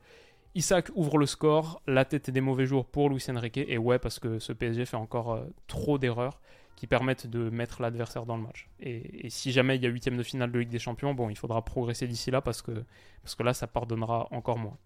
Isaac 0.56 0.90
ouvre 0.96 1.20
le 1.20 1.28
score, 1.28 1.82
la 1.86 2.06
tête 2.06 2.30
et 2.30 2.32
des 2.32 2.42
mauvais 2.42 2.66
jours 2.66 2.88
pour 2.88 3.10
Luis 3.10 3.24
Enrique, 3.30 3.58
et 3.58 3.78
ouais, 3.78 4.00
parce 4.00 4.18
que 4.18 4.40
ce 4.40 4.52
PSG 4.52 4.86
fait 4.86 4.98
encore 4.98 5.34
euh, 5.34 5.46
trop 5.68 6.00
d'erreurs. 6.00 6.42
Qui 6.76 6.88
permettent 6.88 7.28
de 7.28 7.50
mettre 7.50 7.82
l'adversaire 7.82 8.26
dans 8.26 8.38
le 8.38 8.44
match. 8.44 8.70
Et, 8.80 9.30
si 9.30 9.52
jamais 9.52 9.76
il 9.76 9.84
y 9.84 9.86
a 9.86 9.90
huitième 9.90 10.18
de 10.18 10.24
finale 10.24 10.52
de 10.52 10.60
Ligue 10.60 10.70
des 10.70 10.80
Champions, 10.80 11.14
bon, 11.14 11.30
il 11.30 11.38
faudra 11.38 11.64
progresser 11.64 12.08
d'ici 12.08 12.32
là 12.32 12.42
parce 12.42 12.62
que, 12.62 12.84
parce 13.22 13.36
que 13.36 13.44
là, 13.44 13.54
ça 13.54 13.68
pardonnera 13.68 14.28
encore 14.32 14.58
moins. 14.58 14.78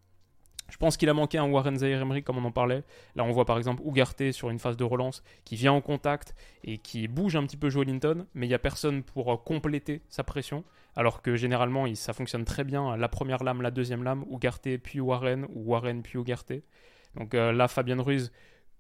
Je 0.69 0.75
pense 0.75 0.97
qu'il 0.97 1.07
a 1.07 1.13
manqué 1.13 1.37
un 1.37 1.49
Warren 1.49 1.77
Zaire 1.77 2.01
Emery 2.01 2.23
comme 2.23 2.37
on 2.37 2.43
en 2.43 2.51
parlait. 2.51 2.83
Là, 3.15 3.23
on 3.23 3.31
voit 3.31 3.45
par 3.45 3.57
exemple 3.57 3.81
Ugarte 3.85 4.31
sur 4.31 4.49
une 4.49 4.59
phase 4.59 4.75
de 4.75 4.83
relance 4.83 5.23
qui 5.45 5.55
vient 5.55 5.71
en 5.71 5.79
contact 5.79 6.35
et 6.63 6.77
qui 6.77 7.07
bouge 7.07 7.37
un 7.37 7.43
petit 7.45 7.55
peu 7.55 7.69
Joe 7.69 7.85
Linton, 7.85 8.25
mais 8.33 8.47
il 8.47 8.49
n'y 8.49 8.55
a 8.55 8.59
personne 8.59 9.03
pour 9.03 9.43
compléter 9.45 10.01
sa 10.09 10.23
pression. 10.23 10.65
Alors 10.95 11.21
que 11.21 11.35
généralement, 11.35 11.85
ça 11.95 12.11
fonctionne 12.11 12.43
très 12.43 12.63
bien. 12.63 12.97
La 12.97 13.07
première 13.07 13.43
lame, 13.43 13.61
la 13.61 13.71
deuxième 13.71 14.03
lame, 14.03 14.25
Ugarte 14.29 14.77
puis 14.83 14.99
Warren, 14.99 15.45
ou 15.53 15.71
Warren 15.71 16.01
puis 16.01 16.19
Ugarte. 16.19 16.53
Donc 17.15 17.33
euh, 17.33 17.51
là, 17.51 17.67
Fabien 17.67 18.01
Ruiz, 18.01 18.31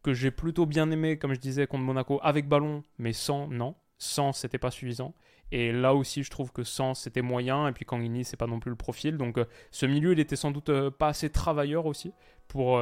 que 0.07 0.13
j'ai 0.13 0.31
plutôt 0.31 0.65
bien 0.65 0.89
aimé, 0.89 1.17
comme 1.17 1.33
je 1.33 1.39
disais, 1.39 1.67
contre 1.67 1.83
Monaco, 1.83 2.21
avec 2.23 2.47
ballon, 2.47 2.85
mais 2.97 3.11
sans, 3.11 3.49
non. 3.49 3.75
Sans, 3.97 4.31
c'était 4.31 4.57
pas 4.57 4.71
suffisant. 4.71 5.13
Et 5.51 5.73
là 5.73 5.93
aussi, 5.93 6.23
je 6.23 6.29
trouve 6.29 6.53
que 6.53 6.63
sans, 6.63 6.93
c'était 6.93 7.21
moyen. 7.21 7.67
Et 7.67 7.73
puis 7.73 7.83
Kangini, 7.83 8.23
c'est 8.23 8.37
pas 8.37 8.47
non 8.47 8.61
plus 8.61 8.69
le 8.69 8.77
profil. 8.77 9.17
Donc 9.17 9.37
euh, 9.37 9.43
ce 9.69 9.85
milieu, 9.85 10.13
il 10.13 10.21
était 10.21 10.37
sans 10.37 10.51
doute 10.51 10.69
euh, 10.69 10.89
pas 10.89 11.09
assez 11.09 11.29
travailleur 11.29 11.87
aussi 11.87 12.13
pour, 12.47 12.79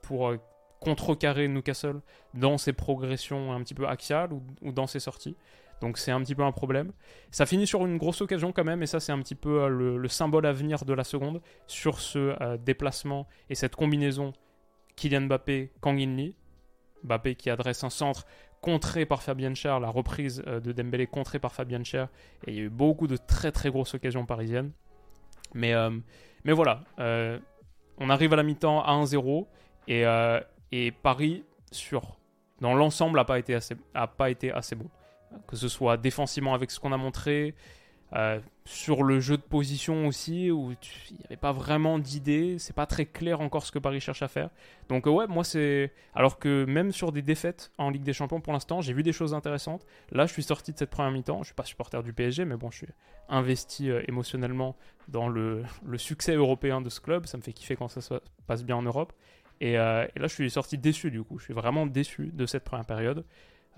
pour 0.00 0.32
contrecarrer 0.80 1.46
Newcastle 1.46 2.00
dans 2.32 2.56
ses 2.56 2.72
progressions 2.72 3.52
un 3.52 3.60
petit 3.62 3.74
peu 3.74 3.86
axiales 3.86 4.30
ou 4.32 4.72
dans 4.72 4.86
ses 4.86 5.00
sorties. 5.00 5.36
Donc 5.80 5.98
c'est 5.98 6.10
un 6.10 6.20
petit 6.22 6.34
peu 6.34 6.42
un 6.42 6.52
problème. 6.52 6.92
Ça 7.30 7.46
finit 7.46 7.66
sur 7.66 7.84
une 7.84 7.98
grosse 7.98 8.20
occasion 8.20 8.52
quand 8.52 8.64
même, 8.64 8.82
et 8.82 8.86
ça 8.86 9.00
c'est 9.00 9.12
un 9.12 9.18
petit 9.20 9.34
peu 9.34 9.64
euh, 9.64 9.98
le, 9.98 10.08
symbole 10.08 10.46
à 10.46 10.52
venir 10.52 10.84
de 10.84 10.94
la 10.94 11.04
seconde 11.04 11.40
sur 11.66 12.00
ce 12.00 12.34
euh, 12.40 12.56
déplacement 12.56 13.26
et 13.50 13.54
cette 13.54 13.76
combinaison 13.76 14.32
Kylian 14.96 15.22
Mbappé, 15.22 15.72
Kang 15.80 15.98
Lee. 15.98 16.34
Mbappé 17.04 17.34
qui 17.34 17.50
adresse 17.50 17.84
un 17.84 17.90
centre 17.90 18.26
contré 18.60 19.04
par 19.04 19.22
Fabien 19.22 19.52
Cher, 19.54 19.78
la 19.78 19.90
reprise 19.90 20.42
euh, 20.46 20.58
de 20.60 20.72
Dembélé 20.72 21.06
contrée 21.06 21.38
par 21.38 21.52
Fabien 21.52 21.84
Cher, 21.84 22.08
et 22.46 22.52
il 22.52 22.56
y 22.56 22.60
a 22.60 22.62
eu 22.62 22.70
beaucoup 22.70 23.06
de 23.06 23.16
très 23.16 23.52
très 23.52 23.70
grosses 23.70 23.94
occasions 23.94 24.24
parisiennes. 24.24 24.72
Mais, 25.52 25.72
mais 26.42 26.52
voilà, 26.52 26.82
on 27.98 28.10
arrive 28.10 28.32
à 28.32 28.36
la 28.36 28.42
mi-temps 28.42 28.82
à 28.82 28.92
1-0, 28.94 29.46
et, 29.86 30.04
et 30.72 30.90
Paris, 30.90 31.44
sur, 31.70 32.16
dans 32.60 32.74
l'ensemble, 32.74 33.18
n'a 33.18 33.24
pas, 33.24 33.40
pas 34.06 34.30
été 34.30 34.50
assez 34.50 34.74
bon 34.74 34.90
que 35.46 35.56
ce 35.56 35.68
soit 35.68 35.96
défensivement 35.96 36.54
avec 36.54 36.70
ce 36.70 36.80
qu'on 36.80 36.92
a 36.92 36.96
montré, 36.96 37.54
euh, 38.14 38.38
sur 38.64 39.02
le 39.02 39.18
jeu 39.18 39.36
de 39.36 39.42
position 39.42 40.06
aussi, 40.06 40.50
où 40.50 40.72
il 41.10 41.16
n'y 41.16 41.24
avait 41.26 41.36
pas 41.36 41.52
vraiment 41.52 41.98
d'idée, 41.98 42.56
c'est 42.58 42.74
pas 42.74 42.86
très 42.86 43.06
clair 43.06 43.40
encore 43.40 43.66
ce 43.66 43.72
que 43.72 43.78
Paris 43.78 44.00
cherche 44.00 44.22
à 44.22 44.28
faire. 44.28 44.50
Donc 44.88 45.06
euh, 45.06 45.10
ouais, 45.10 45.26
moi 45.26 45.42
c'est... 45.42 45.92
Alors 46.14 46.38
que 46.38 46.64
même 46.64 46.92
sur 46.92 47.12
des 47.12 47.22
défaites 47.22 47.72
en 47.76 47.90
Ligue 47.90 48.04
des 48.04 48.12
Champions 48.12 48.40
pour 48.40 48.52
l'instant, 48.52 48.80
j'ai 48.80 48.92
vu 48.92 49.02
des 49.02 49.12
choses 49.12 49.34
intéressantes. 49.34 49.84
Là, 50.12 50.26
je 50.26 50.32
suis 50.32 50.44
sorti 50.44 50.72
de 50.72 50.78
cette 50.78 50.90
première 50.90 51.10
mi-temps, 51.10 51.40
je 51.40 51.46
suis 51.46 51.54
pas 51.54 51.64
supporter 51.64 52.02
du 52.02 52.12
PSG, 52.12 52.44
mais 52.44 52.56
bon, 52.56 52.70
je 52.70 52.78
suis 52.78 52.88
investi 53.28 53.90
euh, 53.90 54.02
émotionnellement 54.06 54.76
dans 55.08 55.28
le, 55.28 55.64
succès 55.96 56.34
européen 56.34 56.80
de 56.80 56.88
ce 56.88 57.00
club, 57.00 57.26
ça 57.26 57.36
me 57.36 57.42
fait 57.42 57.52
kiffer 57.52 57.76
quand 57.76 57.88
ça 57.88 58.00
se 58.00 58.14
passe 58.46 58.64
bien 58.64 58.76
en 58.76 58.82
Europe. 58.82 59.12
Et, 59.60 59.72
et 59.72 59.76
là, 59.76 60.08
je 60.16 60.34
suis 60.34 60.50
sorti 60.50 60.78
déçu 60.78 61.10
du 61.10 61.22
coup, 61.22 61.38
je 61.38 61.44
suis 61.44 61.54
vraiment 61.54 61.86
déçu 61.86 62.30
de 62.32 62.44
cette 62.44 62.64
première 62.64 62.86
période. 62.86 63.24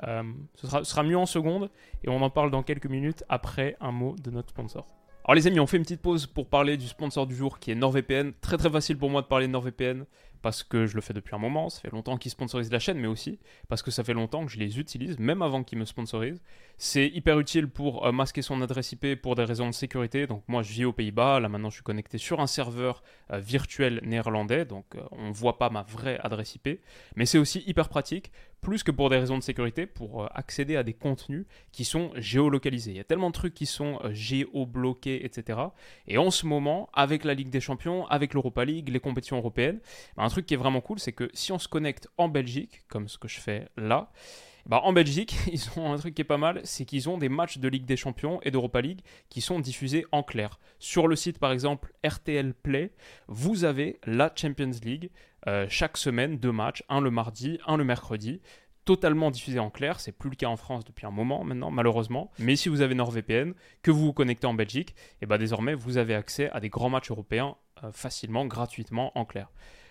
Euh, 0.06 0.22
ce, 0.54 0.66
sera, 0.84 1.02
mieux 1.02 1.16
en 1.16 1.26
seconde 1.26 1.70
et 2.04 2.08
on 2.08 2.20
en 2.20 2.30
parle 2.30 2.50
dans 2.50 2.62
quelques 2.62 2.86
minutes 2.86 3.24
après 3.28 3.76
un 3.80 3.92
mot 3.92 4.14
de 4.22 4.30
notre 4.30 4.50
sponsor. 4.50 4.86
Alors 5.24 5.34
les 5.34 5.46
amis, 5.46 5.58
on 5.58 5.66
fait 5.66 5.76
une 5.76 5.82
petite 5.82 6.02
pause 6.02 6.26
pour 6.26 6.48
parler 6.48 6.76
du 6.76 6.86
sponsor 6.86 7.26
du 7.26 7.34
jour 7.34 7.58
qui 7.58 7.70
est 7.70 7.74
NordVPN. 7.74 8.32
Très 8.40 8.56
très 8.56 8.70
facile 8.70 8.96
pour 8.96 9.10
moi 9.10 9.22
de 9.22 9.26
parler 9.26 9.46
de 9.46 9.52
NordVPN 9.52 10.04
parce 10.42 10.62
que 10.62 10.86
je 10.86 10.94
le 10.94 11.00
fais 11.00 11.14
depuis 11.14 11.34
un 11.34 11.38
moment, 11.38 11.68
ça 11.68 11.80
fait 11.80 11.90
longtemps 11.90 12.16
qu'ils 12.16 12.30
sponsorisent 12.30 12.70
la 12.70 12.78
chaîne, 12.78 12.98
mais 12.98 13.08
aussi 13.08 13.38
parce 13.68 13.82
que 13.82 13.90
ça 13.90 14.04
fait 14.04 14.14
longtemps 14.14 14.44
que 14.44 14.52
je 14.52 14.58
les 14.58 14.78
utilise, 14.78 15.18
même 15.18 15.42
avant 15.42 15.62
qu'ils 15.64 15.78
me 15.78 15.84
sponsorisent. 15.84 16.42
C'est 16.78 17.08
hyper 17.08 17.38
utile 17.38 17.68
pour 17.68 18.06
euh, 18.06 18.12
masquer 18.12 18.42
son 18.42 18.60
adresse 18.62 18.92
IP 18.92 19.20
pour 19.20 19.34
des 19.34 19.44
raisons 19.44 19.66
de 19.66 19.74
sécurité. 19.74 20.26
Donc 20.26 20.42
moi 20.48 20.62
je 20.62 20.72
vis 20.72 20.84
aux 20.84 20.92
Pays-Bas, 20.92 21.40
là 21.40 21.48
maintenant 21.48 21.70
je 21.70 21.76
suis 21.76 21.84
connecté 21.84 22.18
sur 22.18 22.40
un 22.40 22.46
serveur 22.46 23.02
euh, 23.30 23.38
virtuel 23.38 24.00
néerlandais, 24.04 24.64
donc 24.64 24.84
on 25.12 25.28
ne 25.28 25.32
voit 25.32 25.58
pas 25.58 25.70
ma 25.70 25.82
vraie 25.82 26.18
adresse 26.22 26.54
IP. 26.54 26.80
Mais 27.16 27.26
c'est 27.26 27.38
aussi 27.38 27.62
hyper 27.66 27.88
pratique 27.88 28.30
plus 28.66 28.82
que 28.82 28.90
pour 28.90 29.10
des 29.10 29.16
raisons 29.16 29.38
de 29.38 29.42
sécurité, 29.44 29.86
pour 29.86 30.24
euh, 30.24 30.26
accéder 30.34 30.74
à 30.74 30.82
des 30.82 30.92
contenus 30.92 31.46
qui 31.70 31.84
sont 31.84 32.10
géolocalisés. 32.16 32.90
Il 32.90 32.96
y 32.96 33.00
a 33.00 33.04
tellement 33.04 33.28
de 33.28 33.34
trucs 33.34 33.54
qui 33.54 33.64
sont 33.64 34.00
euh, 34.02 34.12
géobloqués, 34.12 35.24
etc. 35.24 35.60
Et 36.08 36.18
en 36.18 36.32
ce 36.32 36.46
moment, 36.46 36.88
avec 36.92 37.22
la 37.22 37.34
Ligue 37.34 37.50
des 37.50 37.60
Champions, 37.60 38.06
avec 38.08 38.34
l'Europa 38.34 38.64
League, 38.64 38.88
les 38.88 38.98
compétitions 38.98 39.36
européennes, 39.36 39.78
bah, 40.16 40.24
un 40.26 40.28
truc 40.28 40.46
qui 40.46 40.54
est 40.54 40.58
vraiment 40.58 40.80
cool, 40.80 40.98
c'est 40.98 41.12
que 41.12 41.30
si 41.34 41.52
on 41.52 41.58
se 41.58 41.68
connecte 41.68 42.08
en 42.18 42.28
Belgique, 42.28 42.82
comme 42.88 43.08
ce 43.08 43.16
que 43.16 43.28
je 43.28 43.40
fais 43.40 43.68
là, 43.76 44.10
bah, 44.66 44.80
en 44.82 44.92
Belgique, 44.92 45.36
ils 45.52 45.62
ont 45.76 45.92
un 45.92 45.96
truc 45.96 46.14
qui 46.14 46.22
est 46.22 46.24
pas 46.24 46.36
mal, 46.36 46.60
c'est 46.64 46.84
qu'ils 46.84 47.08
ont 47.08 47.16
des 47.16 47.28
matchs 47.28 47.58
de 47.58 47.68
Ligue 47.68 47.84
des 47.84 47.96
Champions 47.96 48.40
et 48.42 48.50
d'Europa 48.50 48.80
League 48.80 49.00
qui 49.28 49.40
sont 49.40 49.60
diffusés 49.60 50.04
en 50.10 50.22
clair. 50.24 50.58
Sur 50.80 51.06
le 51.06 51.14
site 51.16 51.38
par 51.38 51.52
exemple 51.52 51.92
RTL 52.04 52.52
Play, 52.54 52.92
vous 53.28 53.64
avez 53.64 54.00
la 54.04 54.32
Champions 54.34 54.72
League 54.82 55.10
euh, 55.46 55.66
chaque 55.68 55.96
semaine, 55.96 56.38
deux 56.38 56.50
matchs, 56.50 56.82
un 56.88 57.00
le 57.00 57.12
mardi, 57.12 57.60
un 57.66 57.76
le 57.76 57.84
mercredi 57.84 58.40
totalement 58.84 59.30
diffusés 59.30 59.58
en 59.58 59.70
clair. 59.70 60.00
C'est 60.00 60.12
plus 60.12 60.30
le 60.30 60.36
cas 60.36 60.46
en 60.46 60.56
France 60.56 60.84
depuis 60.84 61.06
un 61.06 61.10
moment 61.10 61.44
maintenant, 61.44 61.70
malheureusement. 61.70 62.30
Mais 62.38 62.56
si 62.56 62.68
vous 62.68 62.80
avez 62.80 62.94
NordVPN, 62.94 63.52
que 63.82 63.90
vous 63.90 64.06
vous 64.06 64.12
connectez 64.12 64.46
en 64.46 64.54
Belgique, 64.54 64.90
et 64.90 65.22
eh 65.22 65.26
ben 65.26 65.38
désormais 65.38 65.74
vous 65.74 65.98
avez 65.98 66.14
accès 66.14 66.50
à 66.50 66.60
des 66.60 66.68
grands 66.68 66.88
matchs 66.88 67.10
européens 67.10 67.56
euh, 67.84 67.92
facilement, 67.92 68.46
gratuitement, 68.46 69.12
en 69.18 69.24
clair. 69.24 69.50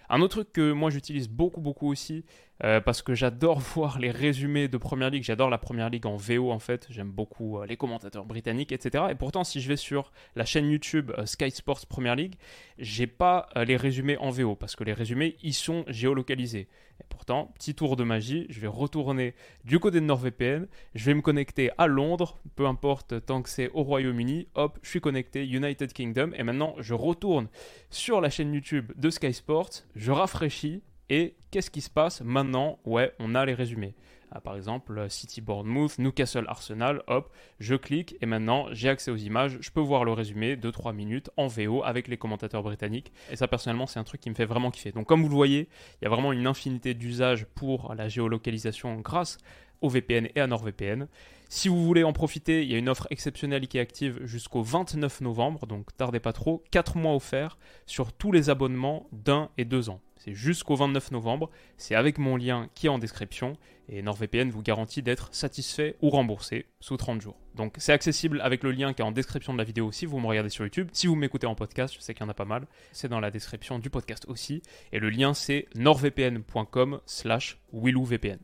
Un 0.10 0.22
autre 0.22 0.36
truc 0.36 0.54
que 0.54 0.72
moi 0.72 0.90
j'utilise 0.90 1.28
beaucoup 1.30 1.62
beaucoup 1.62 1.90
aussi, 1.90 2.26
euh, 2.64 2.80
parce 2.80 3.02
que 3.02 3.14
j'adore 3.14 3.60
voir 3.76 4.00
les 4.00 4.12
résumés 4.12 4.68
de 4.68 4.78
Première 4.78 5.10
Ligue, 5.10 5.24
j'adore 5.24 5.50
la 5.50 5.58
Première 5.58 5.90
Ligue 5.90 6.06
en 6.06 6.16
VO 6.16 6.52
en 6.52 6.60
fait, 6.60 6.88
j'aime 6.90 7.12
beaucoup 7.12 7.60
euh, 7.60 7.66
les 7.66 7.78
commentateurs 7.78 8.26
britanniques, 8.26 8.72
etc. 8.72 9.06
Et 9.10 9.16
pourtant 9.16 9.44
si 9.44 9.62
je 9.62 9.68
vais 9.68 9.76
sur 9.76 10.12
la 10.36 10.46
chaîne 10.46 10.70
YouTube 10.70 11.12
euh, 11.18 11.26
Sky 11.26 11.52
Sports 11.52 11.86
Première 11.88 12.16
Ligue, 12.16 12.36
j'ai 12.78 13.08
pas 13.08 13.50
les 13.56 13.78
résumés 13.78 14.18
en 14.18 14.30
VO, 14.30 14.56
parce 14.56 14.76
que 14.76 14.84
les 14.84 14.94
résumés 14.94 15.38
ils 15.42 15.54
sont 15.54 15.84
géolocalisés. 15.88 16.68
Pourtant, 17.16 17.54
petit 17.56 17.74
tour 17.74 17.96
de 17.96 18.04
magie, 18.04 18.46
je 18.50 18.60
vais 18.60 18.68
retourner 18.68 19.36
du 19.64 19.80
côté 19.80 20.02
de 20.02 20.06
NordVPN, 20.06 20.68
je 20.96 21.06
vais 21.06 21.14
me 21.14 21.22
connecter 21.22 21.72
à 21.78 21.88
Londres, 21.88 22.42
peu 22.58 22.68
importe 22.68 23.26
tant 23.26 23.42
que 23.42 23.48
c'est 23.48 23.70
au 23.70 23.84
Royaume-Uni, 23.84 24.50
hop, 24.56 24.78
je 24.82 24.90
suis 24.90 25.00
connecté 25.00 25.48
United 25.48 25.94
Kingdom, 25.94 26.32
et 26.36 26.44
maintenant 26.44 26.76
je 26.78 26.94
retourne 26.94 27.48
sur 27.90 28.20
la 28.20 28.30
chaîne 28.30 28.54
YouTube 28.54 28.92
de 28.98 29.10
Sky 29.10 29.32
Sports, 29.32 29.70
je 29.96 30.12
rafraîchis, 30.12 30.84
et 31.10 31.36
qu'est-ce 31.52 31.72
qui 31.72 31.80
se 31.80 31.90
passe 31.90 32.20
maintenant? 32.20 32.80
Ouais, 32.84 33.14
on 33.20 33.34
a 33.34 33.46
les 33.46 33.54
résumés. 33.54 33.96
Ah, 34.38 34.42
par 34.42 34.58
exemple, 34.58 35.10
City 35.10 35.40
Bournemouth, 35.40 35.98
Newcastle 35.98 36.44
Arsenal, 36.50 37.04
hop, 37.08 37.32
je 37.62 37.74
clique 37.74 38.18
et 38.20 38.26
maintenant 38.26 38.66
j'ai 38.74 38.90
accès 38.90 39.10
aux 39.10 39.16
images, 39.16 39.58
je 39.62 39.72
peux 39.72 39.80
voir 39.80 40.04
le 40.04 40.12
résumé 40.12 40.58
de 40.58 40.70
3 40.70 40.92
minutes 40.92 41.30
en 41.38 41.48
VO 41.48 41.84
avec 41.86 42.10
les 42.10 42.18
commentateurs 42.18 42.62
britanniques. 42.62 43.14
Et 43.32 43.38
ça 43.38 43.48
personnellement 43.48 43.88
c'est 43.88 43.98
un 43.98 44.04
truc 44.04 44.20
qui 44.20 44.30
me 44.30 44.36
fait 44.36 44.44
vraiment 44.44 44.72
kiffer. 44.72 44.92
Donc 44.92 45.08
comme 45.08 45.22
vous 45.22 45.30
le 45.30 45.36
voyez, 45.36 45.70
il 46.02 46.04
y 46.04 46.06
a 46.06 46.10
vraiment 46.10 46.34
une 46.34 46.48
infinité 46.48 46.94
d'usages 46.94 47.46
pour 47.56 47.96
la 47.96 48.10
géolocalisation 48.10 49.00
grâce 49.00 49.38
au 49.80 49.88
VPN 49.88 50.28
et 50.36 50.42
à 50.42 50.48
NordVPN. 50.48 51.08
Si 51.48 51.70
vous 51.70 51.86
voulez 51.86 52.04
en 52.04 52.12
profiter, 52.12 52.62
il 52.62 52.70
y 52.70 52.76
a 52.76 52.78
une 52.78 52.90
offre 52.90 53.08
exceptionnelle 53.12 53.70
qui 53.70 53.78
est 53.78 53.82
active 53.82 54.20
jusqu'au 54.26 54.64
29 54.64 55.22
novembre, 55.22 55.66
donc 55.66 55.96
tardez 55.96 56.20
pas 56.20 56.34
trop, 56.34 56.62
4 56.72 56.98
mois 56.98 57.16
offerts 57.16 57.58
sur 57.86 58.12
tous 58.12 58.34
les 58.34 58.50
abonnements 58.50 59.08
d'un 59.14 59.50
et 59.58 59.64
deux 59.64 59.90
ans. 59.90 60.02
C'est 60.26 60.34
jusqu'au 60.34 60.76
29 60.76 61.12
novembre, 61.12 61.52
c'est 61.78 61.94
avec 61.94 62.18
mon 62.18 62.36
lien 62.36 62.68
qui 62.74 62.88
est 62.88 62.90
en 62.90 62.98
description, 62.98 63.54
et 63.90 64.02
NordVPN 64.02 64.50
vous 64.50 64.64
garantit 64.64 65.04
d'être 65.04 65.32
satisfait 65.32 65.98
ou 66.02 66.10
remboursé 66.10 66.66
sous 66.80 66.98
30 66.98 67.22
jours. 67.22 67.38
Donc 67.54 67.76
c'est 67.78 67.94
accessible 67.94 68.42
avec 68.42 68.64
le 68.64 68.72
lien 68.72 68.94
qui 68.94 69.04
est 69.04 69.06
en 69.06 69.12
description 69.12 69.54
de 69.54 69.60
la 69.60 69.64
vidéo 69.64 69.92
si 69.92 70.08
vous 70.08 70.20
me 70.20 70.26
regardez 70.26 70.50
sur 70.50 70.64
YouTube. 70.64 70.90
Si 70.94 71.06
vous 71.06 71.14
m'écoutez 71.14 71.46
en 71.46 71.54
podcast, 71.54 71.94
je 71.94 72.00
sais 72.00 72.16
qu'il 72.16 72.24
y 72.24 72.26
en 72.26 72.30
a 72.30 72.34
pas 72.34 72.44
mal, 72.44 72.66
c'est 72.92 73.08
dans 73.08 73.20
la 73.20 73.30
description 73.30 73.78
du 73.78 73.92
podcast 73.92 74.26
aussi, 74.28 74.64
et 74.92 74.98
le 74.98 75.12
lien 75.12 75.36
c'est 75.36 75.68
nordvpn.com 75.76 77.02
slash 77.06 77.60
willouvpn. 77.72 78.40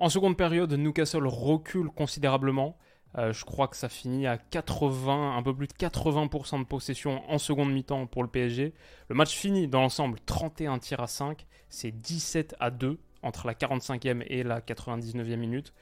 En 0.00 0.10
seconde 0.10 0.36
période, 0.36 0.70
Newcastle 0.74 1.26
recule 1.26 1.88
considérablement. 1.88 2.76
Euh, 3.18 3.32
je 3.32 3.44
crois 3.44 3.66
que 3.66 3.76
ça 3.76 3.88
finit 3.88 4.26
à 4.26 4.38
80, 4.38 5.36
un 5.36 5.42
peu 5.42 5.54
plus 5.54 5.66
de 5.66 5.72
80% 5.72 6.60
de 6.60 6.64
possession 6.64 7.22
en 7.28 7.38
seconde 7.38 7.72
mi-temps 7.72 8.06
pour 8.06 8.22
le 8.22 8.28
PSG. 8.28 8.72
Le 9.08 9.14
match 9.14 9.34
finit 9.34 9.66
dans 9.66 9.80
l'ensemble 9.80 10.18
31 10.26 10.78
tirs 10.78 11.00
à 11.00 11.08
5, 11.08 11.46
c'est 11.68 11.90
17 11.90 12.54
à 12.60 12.70
2 12.70 12.98
entre 13.22 13.46
la 13.46 13.54
45e 13.54 14.24
et 14.28 14.42
la 14.42 14.60
99e 14.60 15.36
minute. 15.36 15.72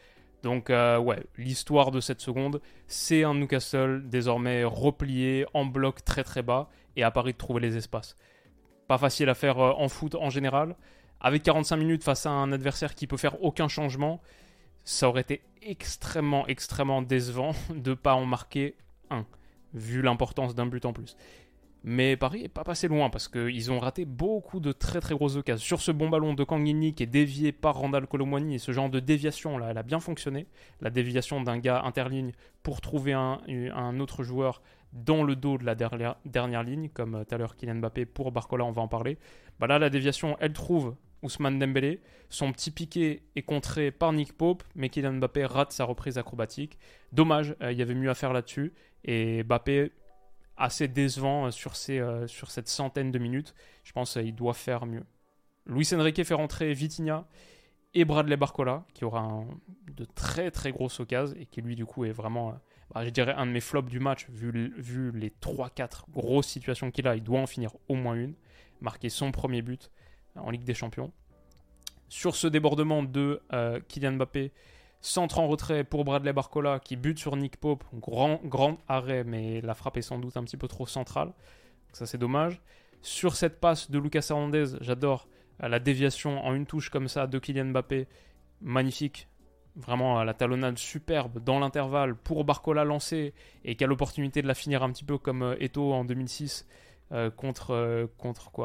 Donc 0.42 0.70
euh, 0.70 0.98
ouais, 0.98 1.24
l'histoire 1.36 1.90
de 1.90 2.00
cette 2.00 2.20
seconde, 2.20 2.60
c'est 2.86 3.24
un 3.24 3.34
Newcastle 3.34 4.04
désormais 4.06 4.64
replié 4.64 5.44
en 5.52 5.66
bloc 5.66 6.04
très 6.04 6.24
très 6.24 6.42
bas 6.42 6.68
et 6.96 7.02
à 7.02 7.10
Paris 7.10 7.32
de 7.32 7.38
trouver 7.38 7.60
les 7.60 7.76
espaces. 7.76 8.16
Pas 8.86 8.98
facile 8.98 9.28
à 9.28 9.34
faire 9.34 9.58
euh, 9.58 9.72
en 9.72 9.88
foot 9.88 10.14
en 10.14 10.30
général, 10.30 10.76
avec 11.20 11.42
45 11.42 11.76
minutes 11.76 12.04
face 12.04 12.24
à 12.24 12.30
un 12.30 12.52
adversaire 12.52 12.94
qui 12.94 13.06
peut 13.06 13.16
faire 13.16 13.42
aucun 13.42 13.68
changement, 13.68 14.22
ça 14.88 15.06
aurait 15.06 15.20
été 15.20 15.42
extrêmement, 15.60 16.46
extrêmement 16.46 17.02
décevant 17.02 17.52
de 17.74 17.90
ne 17.90 17.94
pas 17.94 18.14
en 18.14 18.24
marquer 18.24 18.74
un, 19.10 19.26
vu 19.74 20.00
l'importance 20.00 20.54
d'un 20.54 20.64
but 20.64 20.86
en 20.86 20.94
plus. 20.94 21.14
Mais 21.84 22.16
Paris 22.16 22.42
n'est 22.42 22.48
pas 22.48 22.64
passé 22.64 22.88
loin 22.88 23.10
parce 23.10 23.28
qu'ils 23.28 23.70
ont 23.70 23.78
raté 23.78 24.06
beaucoup 24.06 24.60
de 24.60 24.72
très 24.72 25.00
très 25.00 25.14
grosses 25.14 25.36
occasions. 25.36 25.64
Sur 25.64 25.82
ce 25.82 25.92
bon 25.92 26.08
ballon 26.08 26.32
de 26.32 26.42
Kangini 26.42 26.94
qui 26.94 27.02
est 27.02 27.06
dévié 27.06 27.52
par 27.52 27.76
Randall 27.76 28.06
Colomwani, 28.06 28.58
ce 28.58 28.72
genre 28.72 28.88
de 28.88 28.98
déviation 28.98 29.58
là, 29.58 29.68
elle 29.70 29.78
a 29.78 29.82
bien 29.82 30.00
fonctionné. 30.00 30.46
La 30.80 30.88
déviation 30.88 31.42
d'un 31.42 31.58
gars 31.58 31.82
interligne 31.84 32.32
pour 32.62 32.80
trouver 32.80 33.12
un, 33.12 34.00
autre 34.00 34.22
joueur 34.22 34.62
dans 34.94 35.22
le 35.22 35.36
dos 35.36 35.58
de 35.58 35.64
la 35.64 35.74
dernière, 35.74 36.16
dernière 36.24 36.62
ligne, 36.62 36.88
comme 36.88 37.14
euh, 37.14 37.24
tout 37.24 37.34
à 37.34 37.38
l'heure 37.38 37.56
Kylian 37.56 37.74
Mbappé 37.74 38.06
pour 38.06 38.32
Barcola, 38.32 38.64
on 38.64 38.72
va 38.72 38.80
en 38.80 38.88
parler. 38.88 39.18
Bah 39.60 39.66
là, 39.66 39.78
la 39.78 39.90
déviation, 39.90 40.38
elle 40.40 40.54
trouve 40.54 40.96
Ousmane 41.22 41.58
Dembélé. 41.58 42.00
Son 42.28 42.52
petit 42.52 42.70
piqué 42.70 43.22
est 43.36 43.42
contré 43.42 43.90
par 43.90 44.12
Nick 44.12 44.36
Pope, 44.36 44.62
mais 44.74 44.88
Kylian 44.88 45.14
Mbappé 45.14 45.46
rate 45.46 45.72
sa 45.72 45.84
reprise 45.84 46.18
acrobatique. 46.18 46.78
Dommage, 47.12 47.56
euh, 47.62 47.72
il 47.72 47.78
y 47.78 47.82
avait 47.82 47.94
mieux 47.94 48.10
à 48.10 48.14
faire 48.14 48.32
là-dessus. 48.32 48.72
Et 49.04 49.42
Mbappé, 49.44 49.92
assez 50.56 50.88
décevant 50.88 51.46
euh, 51.46 51.50
sur, 51.50 51.72
euh, 51.88 52.26
sur 52.26 52.50
cette 52.50 52.68
centaine 52.68 53.10
de 53.10 53.18
minutes. 53.18 53.54
Je 53.84 53.92
pense 53.92 54.14
qu'il 54.14 54.34
doit 54.34 54.54
faire 54.54 54.86
mieux. 54.86 55.04
Luis 55.66 55.88
Enrique 55.94 56.22
fait 56.24 56.34
rentrer 56.34 56.72
Vitinha 56.72 57.26
et 57.94 58.04
Bradley 58.04 58.36
Barcola, 58.36 58.84
qui 58.94 59.04
aura 59.04 59.44
de 59.96 60.04
très 60.04 60.50
très 60.50 60.72
grosses 60.72 61.00
occasions 61.00 61.36
et 61.38 61.46
qui 61.46 61.62
lui 61.62 61.74
du 61.74 61.84
coup 61.84 62.04
est 62.04 62.12
vraiment, 62.12 62.54
bah, 62.94 63.04
je 63.04 63.10
dirais, 63.10 63.32
un 63.32 63.46
de 63.46 63.50
mes 63.50 63.60
flops 63.60 63.90
du 63.90 63.98
match, 63.98 64.28
vu, 64.30 64.74
vu 64.76 65.10
les 65.12 65.30
3-4 65.30 66.04
grosses 66.10 66.46
situations 66.46 66.90
qu'il 66.90 67.06
a, 67.08 67.16
il 67.16 67.22
doit 67.22 67.40
en 67.40 67.46
finir 67.46 67.72
au 67.88 67.94
moins 67.94 68.14
une, 68.14 68.34
marquer 68.80 69.08
son 69.08 69.30
premier 69.30 69.62
but 69.62 69.90
en 70.42 70.50
Ligue 70.50 70.64
des 70.64 70.74
Champions. 70.74 71.12
Sur 72.08 72.36
ce 72.36 72.46
débordement 72.46 73.02
de 73.02 73.42
euh, 73.52 73.80
Kylian 73.86 74.12
Mbappé, 74.12 74.52
centre 75.02 75.38
en 75.38 75.46
retrait 75.46 75.84
pour 75.84 76.04
Bradley 76.04 76.32
Barcola 76.32 76.80
qui 76.80 76.96
bute 76.96 77.18
sur 77.18 77.36
Nick 77.36 77.58
Pope, 77.58 77.84
grand, 77.92 78.40
grand 78.44 78.78
arrêt, 78.88 79.24
mais 79.24 79.60
la 79.60 79.74
frappe 79.74 79.98
est 79.98 80.02
sans 80.02 80.18
doute 80.18 80.36
un 80.36 80.44
petit 80.44 80.56
peu 80.56 80.68
trop 80.68 80.86
centrale. 80.86 81.32
Ça 81.92 82.06
c'est 82.06 82.18
dommage. 82.18 82.60
Sur 83.02 83.36
cette 83.36 83.60
passe 83.60 83.90
de 83.90 83.98
Lucas 83.98 84.26
Hernandez, 84.30 84.64
j'adore 84.80 85.28
euh, 85.62 85.68
la 85.68 85.78
déviation 85.78 86.42
en 86.44 86.54
une 86.54 86.64
touche 86.64 86.88
comme 86.88 87.08
ça 87.08 87.26
de 87.26 87.38
Kylian 87.38 87.66
Mbappé, 87.66 88.08
magnifique. 88.62 89.28
Vraiment 89.76 90.24
la 90.24 90.34
talonnade 90.34 90.78
superbe 90.78 91.44
dans 91.44 91.60
l'intervalle 91.60 92.16
pour 92.16 92.42
Barcola 92.44 92.84
lancé 92.84 93.34
et 93.64 93.76
qui 93.76 93.84
a 93.84 93.86
l'opportunité 93.86 94.42
de 94.42 94.48
la 94.48 94.54
finir 94.54 94.82
un 94.82 94.90
petit 94.90 95.04
peu 95.04 95.18
comme 95.18 95.42
euh, 95.42 95.56
Eto 95.60 95.92
en 95.92 96.04
2006 96.04 96.66
contre, 97.36 98.08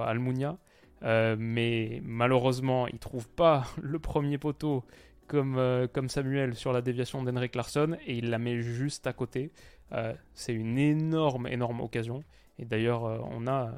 Almunia. 0.06 0.58
Euh, 1.04 1.36
mais 1.38 2.02
malheureusement, 2.04 2.88
il 2.88 3.00
trouve 3.00 3.28
pas 3.28 3.66
le 3.82 4.00
premier 4.00 4.38
poteau 4.38 4.84
comme, 5.28 5.58
euh, 5.58 5.88
comme 5.88 6.10
Samuel 6.10 6.56
sur 6.56 6.74
la 6.74 6.82
déviation 6.82 7.24
d'Henrik 7.24 7.56
Larsson 7.56 7.98
et 8.06 8.18
il 8.18 8.30
la 8.30 8.40
met 8.40 8.62
juste 8.62 9.08
à 9.08 9.14
côté. 9.14 9.52
Euh, 9.92 10.14
c'est 10.34 10.54
une 10.54 10.78
énorme, 10.78 11.48
énorme 11.48 11.82
occasion. 11.82 12.24
Et 12.60 12.66
d'ailleurs, 12.66 13.04
on, 13.32 13.48
a, 13.48 13.72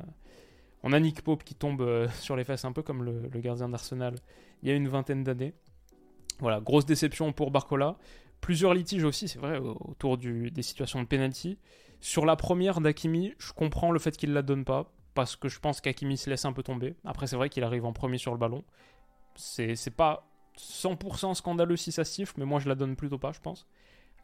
on 0.83 0.93
a 0.93 0.99
Nick 0.99 1.21
Pope 1.21 1.43
qui 1.43 1.55
tombe 1.55 2.07
sur 2.19 2.35
les 2.35 2.43
fesses 2.43 2.65
un 2.65 2.71
peu 2.71 2.83
comme 2.83 3.03
le, 3.03 3.29
gardien 3.39 3.69
d'Arsenal 3.69 4.15
il 4.61 4.69
y 4.69 4.71
a 4.71 4.75
une 4.75 4.87
vingtaine 4.87 5.23
d'années. 5.23 5.53
Voilà, 6.39 6.59
grosse 6.59 6.85
déception 6.85 7.31
pour 7.31 7.51
Barcola. 7.51 7.97
Plusieurs 8.41 8.73
litiges 8.73 9.03
aussi, 9.03 9.27
c'est 9.27 9.39
vrai, 9.39 9.57
autour 9.57 10.17
des 10.17 10.61
situations 10.61 11.01
de 11.01 11.07
penalty. 11.07 11.57
Sur 12.01 12.25
la 12.25 12.35
première 12.35 12.81
d'Akimi, 12.81 13.33
je 13.39 13.53
comprends 13.53 13.91
le 13.91 13.99
fait 13.99 14.15
qu'il 14.17 14.29
ne 14.29 14.35
la 14.35 14.41
donne 14.41 14.65
pas 14.65 14.91
parce 15.15 15.35
que 15.35 15.47
je 15.47 15.59
pense 15.59 15.81
qu'Akimi 15.81 16.17
se 16.17 16.29
laisse 16.29 16.45
un 16.45 16.53
peu 16.53 16.61
tomber. 16.61 16.95
Après, 17.05 17.25
c'est 17.25 17.37
vrai 17.37 17.49
qu'il 17.49 17.63
arrive 17.63 17.85
en 17.85 17.93
premier 17.93 18.19
sur 18.19 18.31
le 18.31 18.37
ballon. 18.37 18.63
C'est 19.35 19.95
pas 19.95 20.27
100% 20.57 21.33
scandaleux 21.33 21.77
si 21.77 21.91
ça 21.91 22.03
siffle, 22.03 22.35
mais 22.37 22.45
moi 22.45 22.59
je 22.59 22.69
la 22.69 22.75
donne 22.75 22.95
plutôt 22.95 23.17
pas, 23.17 23.31
je 23.31 23.39
pense. 23.39 23.65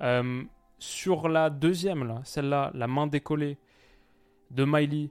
Euh, 0.01 0.43
sur 0.79 1.29
la 1.29 1.49
deuxième, 1.49 2.05
là, 2.05 2.21
celle-là, 2.23 2.71
la 2.73 2.87
main 2.87 3.07
décollée 3.07 3.57
de 4.51 4.65
Miley, 4.65 5.09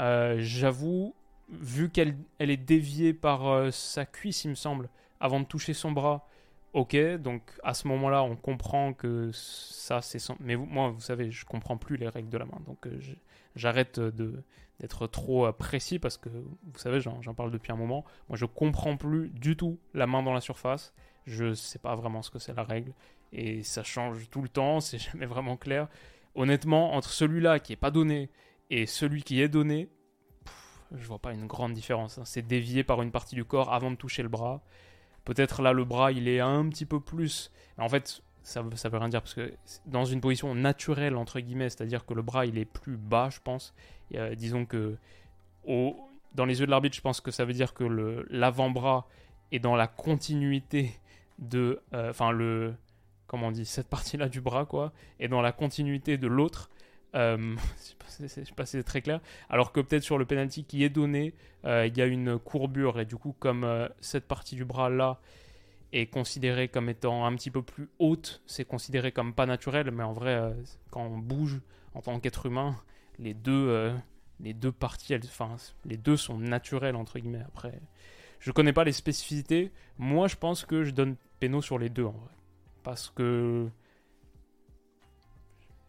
euh, 0.00 0.36
j'avoue, 0.40 1.14
vu 1.48 1.90
qu'elle 1.90 2.16
elle 2.38 2.50
est 2.50 2.56
déviée 2.56 3.14
par 3.14 3.46
euh, 3.46 3.70
sa 3.70 4.04
cuisse, 4.04 4.44
il 4.44 4.50
me 4.50 4.54
semble, 4.54 4.88
avant 5.20 5.40
de 5.40 5.44
toucher 5.44 5.74
son 5.74 5.92
bras, 5.92 6.26
ok, 6.72 6.96
donc 7.18 7.42
à 7.62 7.74
ce 7.74 7.86
moment-là, 7.88 8.22
on 8.24 8.36
comprend 8.36 8.92
que 8.92 9.30
ça, 9.32 10.00
c'est 10.00 10.18
son... 10.18 10.36
Mais 10.40 10.56
moi, 10.56 10.90
vous 10.90 11.00
savez, 11.00 11.30
je 11.30 11.44
comprends 11.44 11.76
plus 11.76 11.96
les 11.96 12.08
règles 12.08 12.30
de 12.30 12.38
la 12.38 12.46
main, 12.46 12.60
donc 12.66 12.88
j'arrête 13.54 14.00
de 14.00 14.42
d'être 14.80 15.06
trop 15.06 15.46
euh, 15.46 15.52
précis 15.52 15.98
parce 15.98 16.16
que 16.16 16.28
vous 16.28 16.78
savez, 16.78 17.00
j'en 17.00 17.34
parle 17.34 17.50
depuis 17.50 17.72
un 17.72 17.76
moment. 17.76 18.04
Moi, 18.28 18.36
je 18.36 18.44
comprends 18.44 18.96
plus 18.96 19.28
du 19.30 19.56
tout 19.56 19.78
la 19.94 20.06
main 20.06 20.22
dans 20.22 20.32
la 20.32 20.40
surface. 20.40 20.94
Je 21.26 21.54
sais 21.54 21.78
pas 21.78 21.94
vraiment 21.94 22.22
ce 22.22 22.30
que 22.30 22.38
c'est 22.38 22.54
la 22.54 22.64
règle 22.64 22.92
et 23.32 23.62
ça 23.62 23.82
change 23.82 24.30
tout 24.30 24.42
le 24.42 24.48
temps. 24.48 24.80
C'est 24.80 24.98
jamais 24.98 25.26
vraiment 25.26 25.56
clair. 25.56 25.88
Honnêtement, 26.34 26.94
entre 26.94 27.10
celui-là 27.10 27.58
qui 27.58 27.72
est 27.72 27.76
pas 27.76 27.90
donné 27.90 28.30
et 28.70 28.86
celui 28.86 29.22
qui 29.22 29.40
est 29.40 29.48
donné, 29.48 29.88
je 30.92 31.06
vois 31.06 31.18
pas 31.18 31.32
une 31.32 31.46
grande 31.46 31.72
différence. 31.72 32.18
Hein. 32.18 32.24
C'est 32.24 32.46
dévié 32.46 32.84
par 32.84 33.02
une 33.02 33.10
partie 33.10 33.34
du 33.34 33.44
corps 33.44 33.72
avant 33.72 33.90
de 33.90 33.96
toucher 33.96 34.22
le 34.22 34.28
bras. 34.28 34.62
Peut-être 35.24 35.60
là, 35.60 35.72
le 35.72 35.84
bras, 35.84 36.12
il 36.12 36.28
est 36.28 36.40
un 36.40 36.68
petit 36.68 36.86
peu 36.86 37.00
plus. 37.00 37.50
en 37.76 37.88
fait, 37.88 38.22
ça 38.48 38.64
ça 38.76 38.88
veut 38.88 38.98
rien 38.98 39.08
dire 39.08 39.20
parce 39.20 39.34
que 39.34 39.52
dans 39.86 40.04
une 40.04 40.20
position 40.20 40.54
naturelle 40.54 41.16
entre 41.16 41.40
guillemets, 41.40 41.68
c'est-à-dire 41.68 42.06
que 42.06 42.14
le 42.14 42.22
bras 42.22 42.46
il 42.46 42.58
est 42.58 42.64
plus 42.64 42.96
bas, 42.96 43.28
je 43.30 43.40
pense. 43.44 43.74
disons 44.36 44.64
que 44.64 44.96
au, 45.64 45.96
dans 46.34 46.44
les 46.44 46.60
yeux 46.60 46.66
de 46.66 46.70
l'arbitre, 46.70 46.96
je 46.96 47.00
pense 47.00 47.20
que 47.20 47.30
ça 47.30 47.44
veut 47.44 47.52
dire 47.52 47.74
que 47.74 48.24
l'avant-bras 48.30 49.06
est 49.52 49.58
dans 49.58 49.76
la 49.76 49.86
continuité 49.86 50.92
de, 51.38 51.80
euh, 51.94 52.10
enfin 52.10 52.30
le, 52.30 52.74
comment 53.26 53.48
on 53.48 53.50
dit, 53.50 53.64
cette 53.64 53.88
partie-là 53.88 54.28
du 54.28 54.40
bras 54.40 54.64
quoi, 54.64 54.92
est 55.20 55.28
dans 55.28 55.42
la 55.42 55.52
continuité 55.52 56.18
de 56.18 56.26
l'autre. 56.26 56.70
Euh, 57.14 57.36
je 58.18 58.22
ne 58.22 58.28
sais 58.28 58.44
pas 58.56 58.66
si 58.66 58.72
c'est 58.72 58.82
très 58.82 59.02
clair. 59.02 59.20
Alors 59.48 59.72
que 59.72 59.80
peut-être 59.80 60.02
sur 60.02 60.18
le 60.18 60.24
penalty 60.24 60.64
qui 60.64 60.84
est 60.84 60.88
donné, 60.88 61.34
euh, 61.64 61.86
il 61.86 61.96
y 61.96 62.02
a 62.02 62.06
une 62.06 62.38
courbure 62.38 63.00
et 63.00 63.04
du 63.04 63.16
coup 63.16 63.34
comme 63.38 63.88
cette 64.00 64.26
partie 64.26 64.56
du 64.56 64.64
bras 64.64 64.90
là 64.90 65.18
est 65.92 66.06
considérée 66.06 66.68
comme 66.68 66.88
étant 66.88 67.24
un 67.24 67.34
petit 67.34 67.50
peu 67.50 67.62
plus 67.62 67.88
haute, 67.98 68.42
c'est 68.46 68.64
considéré 68.64 69.12
comme 69.12 69.32
pas 69.34 69.46
naturel, 69.46 69.90
mais 69.90 70.02
en 70.02 70.12
vrai, 70.12 70.34
euh, 70.34 70.52
quand 70.90 71.02
on 71.02 71.18
bouge 71.18 71.60
en 71.94 72.02
tant 72.02 72.20
qu'être 72.20 72.46
humain, 72.46 72.76
les 73.18 73.34
deux, 73.34 73.68
euh, 73.68 73.94
les 74.40 74.54
deux 74.54 74.72
parties, 74.72 75.14
enfin, 75.16 75.56
les 75.84 75.96
deux 75.96 76.16
sont 76.16 76.38
naturels 76.38 76.96
entre 76.96 77.18
guillemets. 77.18 77.44
Après, 77.46 77.80
je 78.38 78.52
connais 78.52 78.72
pas 78.72 78.84
les 78.84 78.92
spécificités. 78.92 79.72
Moi, 79.98 80.28
je 80.28 80.36
pense 80.36 80.64
que 80.64 80.84
je 80.84 80.90
donne 80.90 81.16
péno 81.40 81.62
sur 81.62 81.78
les 81.78 81.88
deux 81.88 82.04
en 82.04 82.12
vrai, 82.12 82.34
parce 82.82 83.10
que 83.10 83.68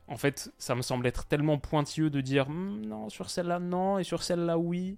en 0.07 0.17
fait, 0.17 0.51
ça 0.57 0.73
me 0.73 0.81
semble 0.81 1.05
être 1.05 1.25
tellement 1.27 1.59
pointilleux 1.59 2.09
de 2.09 2.21
dire 2.21 2.49
hmm, 2.49 2.81
non 2.85 3.09
sur 3.09 3.29
celle-là 3.29 3.59
non 3.59 3.99
et 3.99 4.03
sur 4.03 4.23
celle-là 4.23 4.57
oui. 4.57 4.97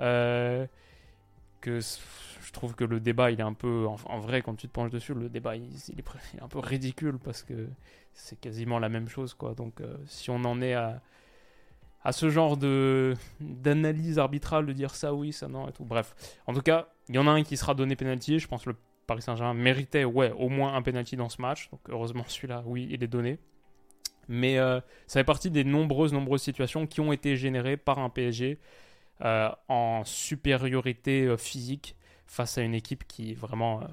Euh, 0.00 0.66
que 1.60 1.80
je 1.80 2.52
trouve 2.52 2.74
que 2.74 2.84
le 2.84 3.00
débat, 3.00 3.30
il 3.30 3.40
est 3.40 3.44
un 3.44 3.52
peu. 3.52 3.86
En, 3.86 4.18
vrai, 4.18 4.42
quand 4.42 4.54
tu 4.54 4.68
te 4.68 4.72
penches 4.72 4.90
dessus, 4.90 5.14
le 5.14 5.28
débat, 5.28 5.56
il, 5.56 5.64
est, 5.64 6.42
un 6.42 6.48
peu 6.48 6.58
ridicule 6.58 7.18
parce 7.22 7.42
que 7.42 7.68
c'est 8.14 8.40
quasiment 8.40 8.78
la 8.78 8.88
même 8.88 9.08
chose, 9.08 9.34
quoi. 9.34 9.54
Donc, 9.54 9.80
euh, 9.80 9.96
si 10.06 10.30
on 10.30 10.44
en 10.44 10.60
est 10.60 10.74
à, 10.74 11.02
à 12.02 12.12
ce 12.12 12.30
genre 12.30 12.56
de 12.56 13.14
d'analyse 13.40 14.18
arbitrale, 14.18 14.66
de 14.66 14.72
dire 14.72 14.94
ça 14.94 15.14
oui, 15.14 15.32
ça 15.32 15.48
non 15.48 15.68
et 15.68 15.72
tout. 15.72 15.84
Bref, 15.84 16.14
en 16.46 16.54
tout 16.54 16.62
cas, 16.62 16.88
il 17.08 17.16
y 17.16 17.18
en 17.18 17.26
a 17.26 17.30
un 17.30 17.42
qui 17.42 17.56
sera 17.56 17.74
donné 17.74 17.96
penalty. 17.96 18.38
Je 18.38 18.48
pense 18.48 18.64
que 18.64 18.70
le 18.70 18.76
Paris 19.06 19.22
Saint-Germain 19.22 19.54
méritait, 19.54 20.04
ouais, 20.04 20.32
au 20.32 20.48
moins 20.48 20.74
un 20.74 20.82
penalty 20.82 21.16
dans 21.16 21.28
ce 21.28 21.40
match. 21.40 21.70
Donc, 21.70 21.80
heureusement, 21.88 22.24
celui-là, 22.26 22.62
oui, 22.66 22.88
il 22.90 23.02
est 23.02 23.08
donné. 23.08 23.38
Mais 24.28 24.58
euh, 24.58 24.80
ça 25.06 25.20
fait 25.20 25.24
partie 25.24 25.50
des 25.50 25.64
nombreuses, 25.64 26.12
nombreuses 26.12 26.42
situations 26.42 26.86
qui 26.86 27.00
ont 27.00 27.12
été 27.12 27.34
générées 27.36 27.78
par 27.78 27.98
un 27.98 28.10
PSG 28.10 28.58
euh, 29.24 29.50
en 29.68 30.04
supériorité 30.04 31.24
euh, 31.26 31.36
physique 31.36 31.96
face 32.26 32.56
à 32.58 32.62
une 32.62 32.74
équipe 32.74 33.04
qui 33.08 33.34
vraiment 33.34 33.82
euh, 33.82 33.86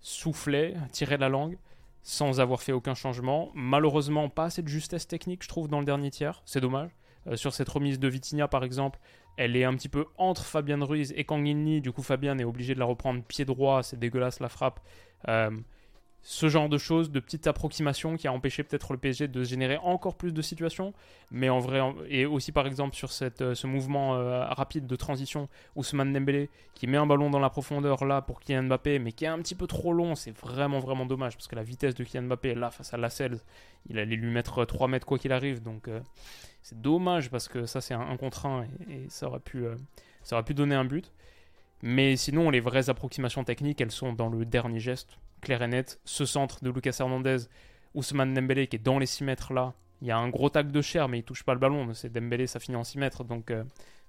soufflait, 0.00 0.74
tirait 0.92 1.18
la 1.18 1.28
langue 1.28 1.58
sans 2.02 2.40
avoir 2.40 2.62
fait 2.62 2.72
aucun 2.72 2.94
changement. 2.94 3.50
Malheureusement, 3.54 4.30
pas 4.30 4.44
assez 4.44 4.62
de 4.62 4.68
justesse 4.68 5.06
technique, 5.06 5.42
je 5.42 5.48
trouve, 5.48 5.68
dans 5.68 5.80
le 5.80 5.84
dernier 5.84 6.10
tiers. 6.10 6.40
C'est 6.46 6.62
dommage. 6.62 6.90
sur 7.34 7.52
cette 7.52 7.68
remise 7.68 7.98
de 7.98 8.08
Vitinha, 8.08 8.48
par 8.48 8.64
exemple, 8.64 8.98
elle 9.36 9.54
est 9.54 9.64
un 9.64 9.74
petit 9.74 9.90
peu 9.90 10.06
entre 10.16 10.42
Fabian 10.42 10.82
Ruiz 10.82 11.12
et 11.14 11.24
Kangini. 11.24 11.82
Du 11.82 11.92
coup, 11.92 12.02
Fabian 12.02 12.38
est 12.38 12.44
obligé 12.44 12.72
de 12.72 12.78
la 12.78 12.86
reprendre 12.86 13.22
pied 13.22 13.44
droit. 13.44 13.82
C'est 13.82 13.98
dégueulasse 13.98 14.40
la 14.40 14.48
frappe 14.48 14.80
ce 16.22 16.48
genre 16.48 16.68
de 16.68 16.76
choses, 16.76 17.10
de 17.10 17.18
petites 17.18 17.46
approximations 17.46 18.16
qui 18.16 18.28
a 18.28 18.32
empêché 18.32 18.62
peut-être 18.62 18.92
le 18.92 18.98
PSG 18.98 19.28
de 19.28 19.42
générer 19.42 19.78
encore 19.78 20.16
plus 20.16 20.32
de 20.32 20.42
situations. 20.42 20.92
Mais 21.30 21.48
en 21.48 21.60
vrai, 21.60 21.80
et 22.08 22.26
aussi 22.26 22.52
par 22.52 22.66
exemple 22.66 22.94
sur 22.94 23.10
cette, 23.10 23.40
euh, 23.40 23.54
ce 23.54 23.66
mouvement 23.66 24.16
euh, 24.16 24.44
rapide 24.44 24.86
de 24.86 24.96
transition, 24.96 25.48
Ousmane 25.76 26.12
Dembélé 26.12 26.50
qui 26.74 26.86
met 26.86 26.98
un 26.98 27.06
ballon 27.06 27.30
dans 27.30 27.38
la 27.38 27.48
profondeur 27.48 28.04
là 28.04 28.20
pour 28.20 28.40
Kylian 28.40 28.64
Mbappé, 28.64 28.98
mais 28.98 29.12
qui 29.12 29.24
est 29.24 29.28
un 29.28 29.38
petit 29.38 29.54
peu 29.54 29.66
trop 29.66 29.92
long, 29.92 30.14
c'est 30.14 30.36
vraiment 30.36 30.78
vraiment 30.78 31.06
dommage 31.06 31.36
parce 31.36 31.48
que 31.48 31.56
la 31.56 31.62
vitesse 31.62 31.94
de 31.94 32.04
Kylian 32.04 32.24
Mbappé 32.24 32.54
là 32.54 32.70
face 32.70 32.92
à 32.92 32.98
Lascelles, 32.98 33.38
il 33.88 33.98
allait 33.98 34.16
lui 34.16 34.30
mettre 34.30 34.64
3 34.64 34.88
mètres 34.88 35.06
quoi 35.06 35.18
qu'il 35.18 35.32
arrive. 35.32 35.62
Donc 35.62 35.88
euh, 35.88 36.00
c'est 36.62 36.80
dommage 36.80 37.30
parce 37.30 37.48
que 37.48 37.64
ça 37.64 37.80
c'est 37.80 37.94
un, 37.94 38.16
contre 38.18 38.44
1 38.44 38.64
et, 38.90 39.08
ça, 39.08 39.28
aurait 39.28 39.40
pu, 39.40 39.64
ça 40.22 40.36
aurait 40.36 40.44
pu 40.44 40.54
donner 40.54 40.74
un 40.74 40.84
but. 40.84 41.10
Mais 41.82 42.16
sinon, 42.16 42.50
les 42.50 42.60
vraies 42.60 42.90
approximations 42.90 43.42
techniques, 43.42 43.80
elles 43.80 43.90
sont 43.90 44.12
dans 44.12 44.28
le 44.28 44.44
dernier 44.44 44.80
geste 44.80 45.18
clair 45.40 45.62
et 45.62 45.68
net. 45.68 46.00
Ce 46.04 46.24
centre 46.24 46.62
de 46.62 46.70
Lucas 46.70 46.96
Hernandez, 47.00 47.38
Ousmane 47.94 48.34
Dembélé 48.34 48.66
qui 48.66 48.76
est 48.76 48.80
dans 48.80 48.98
les 48.98 49.06
6 49.06 49.24
mètres 49.24 49.52
là, 49.52 49.74
Il 50.02 50.08
y 50.08 50.10
a 50.10 50.18
un 50.18 50.28
gros 50.28 50.50
tac 50.50 50.70
de 50.70 50.80
chair, 50.80 51.08
mais 51.08 51.18
il 51.18 51.24
touche 51.24 51.42
pas 51.42 51.54
le 51.54 51.60
ballon. 51.60 51.92
C'est 51.94 52.12
Dembélé, 52.12 52.46
ça 52.46 52.60
finit 52.60 52.76
en 52.76 52.84
6 52.84 52.98
mètres. 52.98 53.24
Donc, 53.24 53.48
donc 53.48 53.64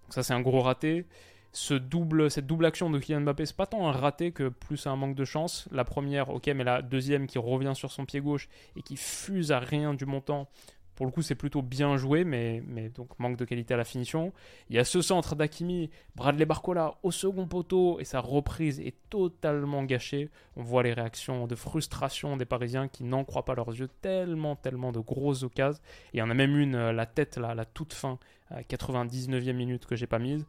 ça, 0.10 0.24
c'est 0.24 0.34
un 0.34 0.42
gros 0.42 0.62
raté 0.62 1.06
cette 1.54 1.90
double 1.90 2.66
action 2.66 2.90
de 2.90 3.00
Kylian 3.00 3.22
Mbappé, 3.22 3.46
c'est 3.46 3.56
pas 3.56 3.66
tant 3.66 3.88
un 3.88 3.92
raté 3.92 4.32
que 4.32 4.50
plus 4.50 4.88
un 4.88 4.96
manque 4.96 5.16
de 5.16 5.26
chance. 5.26 5.68
La 5.72 5.84
première, 5.84 6.30
ok, 6.30 6.48
mais 6.48 6.64
la 6.64 6.82
deuxième 6.82 7.28
qui 7.28 7.38
revient 7.38 7.74
sur 7.76 7.92
son 7.92 8.06
pied 8.06 8.22
gauche 8.22 8.48
et 8.76 8.82
qui 8.82 8.96
fuse 8.96 9.52
à 9.52 9.60
rien 9.60 9.94
du 9.94 10.06
montant. 10.06 10.50
Pour 11.02 11.08
le 11.08 11.12
coup, 11.12 11.24
c'est 11.24 11.34
plutôt 11.34 11.64
bien 11.64 11.98
joué, 11.98 12.24
mais, 12.24 12.62
donc 12.94 13.18
manque 13.18 13.36
de 13.36 13.44
qualité 13.44 13.74
à 13.74 13.78
la 13.78 13.86
finition. 13.86 14.32
Il 14.70 14.76
y 14.76 14.78
a 14.78 14.84
ce 14.84 15.02
centre 15.02 15.34
d'Akimi, 15.34 15.90
Bradley 16.16 16.46
Barcola 16.46 16.94
au 17.02 17.10
second 17.10 17.48
poteau, 17.48 18.00
et 18.00 18.04
sa 18.04 18.20
reprise 18.20 18.80
est 18.80 18.94
totalement 19.10 19.84
gâchée. 19.84 20.30
On 20.58 20.62
voit 20.62 20.84
les 20.84 20.94
réactions 20.94 21.48
de 21.48 21.56
frustration 21.56 22.38
des 22.38 22.46
Parisiens 22.46 22.88
qui 22.88 23.04
n'en 23.04 23.24
croient 23.24 23.46
pas 23.46 23.56
leurs 23.56 23.70
yeux, 23.70 23.90
tellement, 24.04 24.56
tellement 24.56 24.92
de 24.92 25.00
grosses 25.00 25.42
occasions. 25.42 25.82
il 26.14 26.20
y 26.20 26.22
en 26.22 26.30
a 26.30 26.36
même 26.36 26.56
une, 26.56 26.76
euh, 26.76 26.94
la 26.94 27.08
tête, 27.08 27.38
là, 27.38 27.56
la 27.56 27.66
toute 27.66 27.94
fin, 27.94 28.20
à 28.52 28.62
99e 28.62 29.54
minute 29.54 29.88
que 29.88 29.96
j'ai 29.96 30.06
pas 30.06 30.20
mise. 30.20 30.46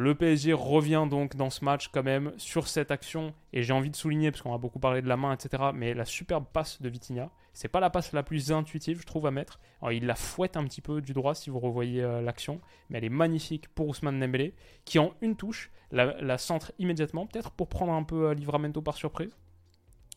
Le 0.00 0.14
PSG 0.14 0.52
revient 0.52 1.08
donc 1.10 1.34
dans 1.34 1.50
ce 1.50 1.64
match 1.64 1.88
quand 1.88 2.04
même 2.04 2.32
sur 2.36 2.68
cette 2.68 2.92
action 2.92 3.34
et 3.52 3.64
j'ai 3.64 3.72
envie 3.72 3.90
de 3.90 3.96
souligner 3.96 4.30
parce 4.30 4.42
qu'on 4.42 4.54
a 4.54 4.58
beaucoup 4.58 4.78
parlé 4.78 5.02
de 5.02 5.08
la 5.08 5.16
main 5.16 5.32
etc 5.32 5.70
mais 5.74 5.92
la 5.92 6.04
superbe 6.04 6.44
passe 6.52 6.80
de 6.80 6.88
Vitinha. 6.88 7.32
C'est 7.52 7.66
pas 7.66 7.80
la 7.80 7.90
passe 7.90 8.12
la 8.12 8.22
plus 8.22 8.52
intuitive 8.52 9.00
je 9.00 9.06
trouve 9.06 9.26
à 9.26 9.32
mettre. 9.32 9.58
Alors, 9.82 9.90
il 9.90 10.06
la 10.06 10.14
fouette 10.14 10.56
un 10.56 10.62
petit 10.62 10.80
peu 10.80 11.00
du 11.00 11.14
droit 11.14 11.34
si 11.34 11.50
vous 11.50 11.58
revoyez 11.58 12.00
euh, 12.04 12.22
l'action 12.22 12.60
mais 12.88 12.98
elle 12.98 13.06
est 13.06 13.08
magnifique 13.08 13.66
pour 13.74 13.88
Ousmane 13.88 14.20
Dembélé 14.20 14.54
qui 14.84 15.00
en 15.00 15.14
une 15.20 15.34
touche 15.34 15.72
la, 15.90 16.38
centre 16.38 16.70
immédiatement 16.78 17.26
peut-être 17.26 17.50
pour 17.50 17.66
prendre 17.66 17.92
un 17.92 18.04
peu 18.04 18.28
euh, 18.28 18.34
Livramento 18.34 18.80
par 18.80 18.94
surprise. 18.94 19.36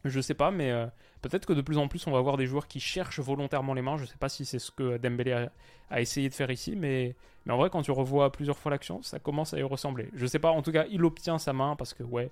Je 0.06 0.22
sais 0.22 0.36
pas, 0.36 0.52
mais 0.52 0.70
euh, 0.70 0.86
peut-être 1.22 1.46
que 1.46 1.54
de 1.54 1.62
plus 1.62 1.78
en 1.78 1.88
plus 1.88 2.06
on 2.08 2.12
va 2.12 2.22
voir 2.22 2.38
des 2.38 2.46
joueurs 2.46 2.68
qui 2.68 2.80
cherchent 2.80 3.20
volontairement 3.20 3.74
les 3.74 3.82
mains. 3.82 3.98
Je 3.98 4.06
sais 4.06 4.18
pas 4.20 4.30
si 4.30 4.46
c'est 4.46 4.60
ce 4.60 4.72
que 4.72 4.98
Dembélé 4.98 5.48
a, 5.90 6.02
essayé 6.02 6.30
de 6.30 6.34
faire 6.34 6.52
ici, 6.52 6.76
mais, 6.76 7.16
en 7.50 7.58
vrai, 7.58 7.70
quand 7.70 7.82
tu 7.82 7.92
revois 7.92 8.32
plusieurs 8.32 8.58
fois 8.58 8.72
l'action, 8.72 9.02
ça 9.02 9.20
commence 9.20 9.54
à 9.54 9.60
y 9.60 9.64
ressembler. 9.64 10.10
Je 10.14 10.26
sais 10.26 10.40
pas, 10.40 10.52
en 10.52 10.62
tout 10.62 10.72
cas, 10.72 10.86
il 10.90 11.04
obtient 11.04 11.38
sa 11.38 11.54
main 11.54 11.76
parce 11.76 11.94
que, 11.94 12.04
ouais, 12.04 12.32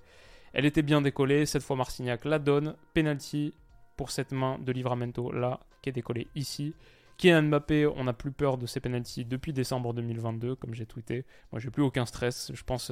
elle 0.52 0.64
était 0.64 0.82
bien 0.82 1.00
décollée. 1.02 1.46
Cette 1.46 1.62
fois, 1.62 1.76
Marcignac 1.76 2.24
la 2.24 2.38
donne. 2.38 2.74
Penalty 2.94 3.54
pour 3.96 4.10
cette 4.10 4.32
main 4.32 4.58
de 4.58 4.72
Livramento 4.72 5.30
là, 5.30 5.60
qui 5.82 5.90
est 5.90 5.92
décollée 5.92 6.28
ici. 6.34 6.74
Kylian 7.20 7.42
Mbappé, 7.42 7.86
on 7.86 8.04
n'a 8.04 8.14
plus 8.14 8.32
peur 8.32 8.56
de 8.56 8.64
ses 8.64 8.80
penalties 8.80 9.26
depuis 9.26 9.52
décembre 9.52 9.92
2022, 9.92 10.54
comme 10.54 10.72
j'ai 10.72 10.86
tweeté. 10.86 11.26
Moi, 11.52 11.60
j'ai 11.60 11.68
plus 11.68 11.82
aucun 11.82 12.06
stress. 12.06 12.50
Je 12.54 12.62
pense 12.64 12.88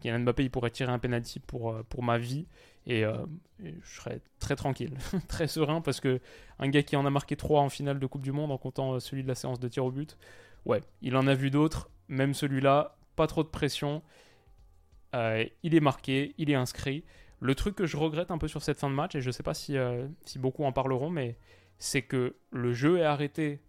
que 0.00 0.08
euh, 0.08 0.18
Mbappé, 0.18 0.44
il 0.44 0.50
pourrait 0.52 0.70
tirer 0.70 0.92
un 0.92 1.00
penalty 1.00 1.40
pour, 1.40 1.72
euh, 1.72 1.82
pour 1.88 2.04
ma 2.04 2.16
vie. 2.16 2.46
Euh, 2.88 3.26
et, 3.62 3.74
je 3.82 3.94
serais 3.94 4.20
très 4.38 4.56
tranquille, 4.56 4.96
très 5.28 5.46
serein, 5.46 5.80
parce 5.80 6.00
que 6.00 6.20
un 6.58 6.68
gars 6.68 6.82
qui 6.82 6.96
en 6.96 7.06
a 7.06 7.10
marqué 7.10 7.36
3 7.36 7.60
en 7.60 7.68
finale 7.68 7.98
de 7.98 8.06
Coupe 8.06 8.22
du 8.22 8.32
Monde, 8.32 8.50
en 8.50 8.58
comptant 8.58 8.98
celui 9.00 9.22
de 9.22 9.28
la 9.28 9.34
séance 9.34 9.60
de 9.60 9.68
tir 9.68 9.84
au 9.84 9.90
but, 9.90 10.16
ouais, 10.64 10.82
il 11.00 11.16
en 11.16 11.26
a 11.26 11.34
vu 11.34 11.50
d'autres. 11.50 11.90
Même 12.08 12.34
celui-là, 12.34 12.96
pas 13.16 13.26
trop 13.26 13.42
de 13.42 13.48
pression. 13.48 14.02
il 15.14 15.74
est 15.74 15.80
marqué, 15.80 16.34
il 16.38 16.50
est 16.50 16.54
inscrit. 16.54 17.04
Le 17.40 17.54
truc 17.54 17.74
que 17.74 17.86
je 17.86 17.96
regrette 17.96 18.30
un 18.30 18.38
peu 18.38 18.48
sur 18.48 18.62
cette 18.62 18.78
fin 18.78 18.90
de 18.90 18.94
match, 18.94 19.14
et 19.14 19.20
je 19.20 19.28
ne 19.28 19.32
sais 19.32 19.42
pas 19.42 19.54
si, 19.54 19.76
si 20.24 20.38
beaucoup 20.38 20.64
en 20.64 20.72
parleront, 20.72 21.10
mais 21.10 21.36
c'est 21.78 22.02
que 22.02 22.36
le 22.50 22.72
jeu 22.72 22.98
est 22.98 23.04
arrêté 23.04 23.60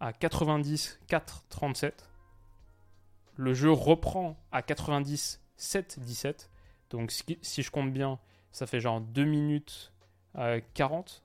à 0.00 0.12
90 0.12 1.00
4 1.06 1.44
37. 1.48 2.08
Le 3.36 3.54
jeu 3.54 3.70
reprend 3.70 4.42
à 4.50 4.62
90 4.62 5.40
7 5.56 6.00
17. 6.00 6.50
Donc 6.90 7.12
si 7.12 7.62
je 7.62 7.70
compte 7.70 7.92
bien, 7.92 8.18
ça 8.52 8.66
fait 8.66 8.80
genre 8.80 9.00
2 9.00 9.24
minutes 9.24 9.92
40 10.74 11.22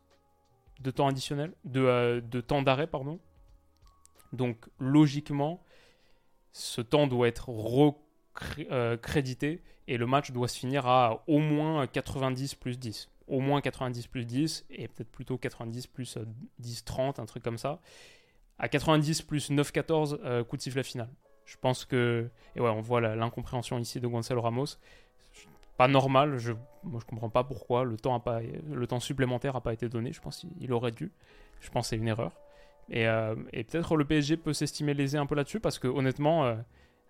de 0.82 0.92
temps 0.92 1.08
additionnel, 1.08 1.54
de, 1.64 1.82
euh, 1.82 2.22
de 2.22 2.42
temps 2.42 2.62
d'arrêt, 2.62 2.88
pardon. 2.88 3.20
Donc 4.34 4.66
logiquement, 4.80 5.64
ce 6.52 6.82
temps 6.82 7.08
doit 7.08 7.28
être 7.28 7.50
recrédité 7.50 9.48
euh, 9.48 9.72
et 9.88 9.98
le 9.98 10.06
match 10.06 10.32
doit 10.32 10.48
se 10.48 10.58
finir 10.58 10.88
à 10.88 11.24
au 11.28 11.40
moins 11.40 11.88
90 11.88 12.56
plus 12.56 12.78
10. 12.78 13.10
Au 13.28 13.40
moins 13.40 13.62
90 13.62 14.08
plus 14.08 14.26
10 14.26 14.66
et 14.70 14.88
peut-être 14.88 15.12
plutôt 15.12 15.38
90 15.38 15.88
plus 15.88 16.18
10, 16.60 16.80
euh, 16.80 16.82
30, 16.86 17.20
un 17.20 17.26
truc 17.26 17.44
comme 17.44 17.58
ça 17.58 17.80
à 18.58 18.70
90 18.70 19.22
plus 19.24 19.52
9-14, 19.52 20.20
euh, 20.24 20.44
coup 20.44 20.58
de 20.58 20.62
sifflet 20.62 20.84
final. 20.84 21.10
Je 21.46 21.58
pense 21.58 21.86
que. 21.86 22.30
Et 22.56 22.62
ouais, 22.62 22.70
on 22.70 22.82
voit 22.82 23.02
l'incompréhension 23.02 23.78
ici 23.78 24.00
de 24.00 24.08
Gonzalo 24.08 24.42
Ramos. 24.42 24.78
Pas 25.78 25.88
normal, 25.88 26.38
je, 26.38 26.54
je 26.54 27.06
comprends 27.06 27.30
pas 27.30 27.44
pourquoi 27.44 27.84
le 27.84 27.98
temps, 27.98 28.16
a 28.16 28.20
pas, 28.20 28.40
le 28.42 28.88
temps 28.88 29.00
supplémentaire 29.00 29.54
n'a 29.56 29.62
pas 29.62 29.74
été 29.74 29.90
donné. 29.90 30.14
Je 30.14 30.22
pense 30.22 30.46
qu'il 30.58 30.72
aurait 30.72 30.92
dû. 30.92 31.12
Je 31.60 31.70
pense 31.70 31.86
que 31.86 31.90
c'est 31.90 31.98
une 31.98 32.08
erreur. 32.08 32.32
Et, 32.90 33.08
euh, 33.08 33.36
et 33.52 33.64
peut-être 33.64 33.98
le 33.98 34.06
PSG 34.06 34.38
peut 34.38 34.54
s'estimer 34.54 34.94
lésé 34.94 35.18
un 35.18 35.26
peu 35.26 35.36
là-dessus 35.36 35.60
parce 35.60 35.80
que 35.80 35.88
honnêtement, 35.88 36.46
euh, 36.46 36.56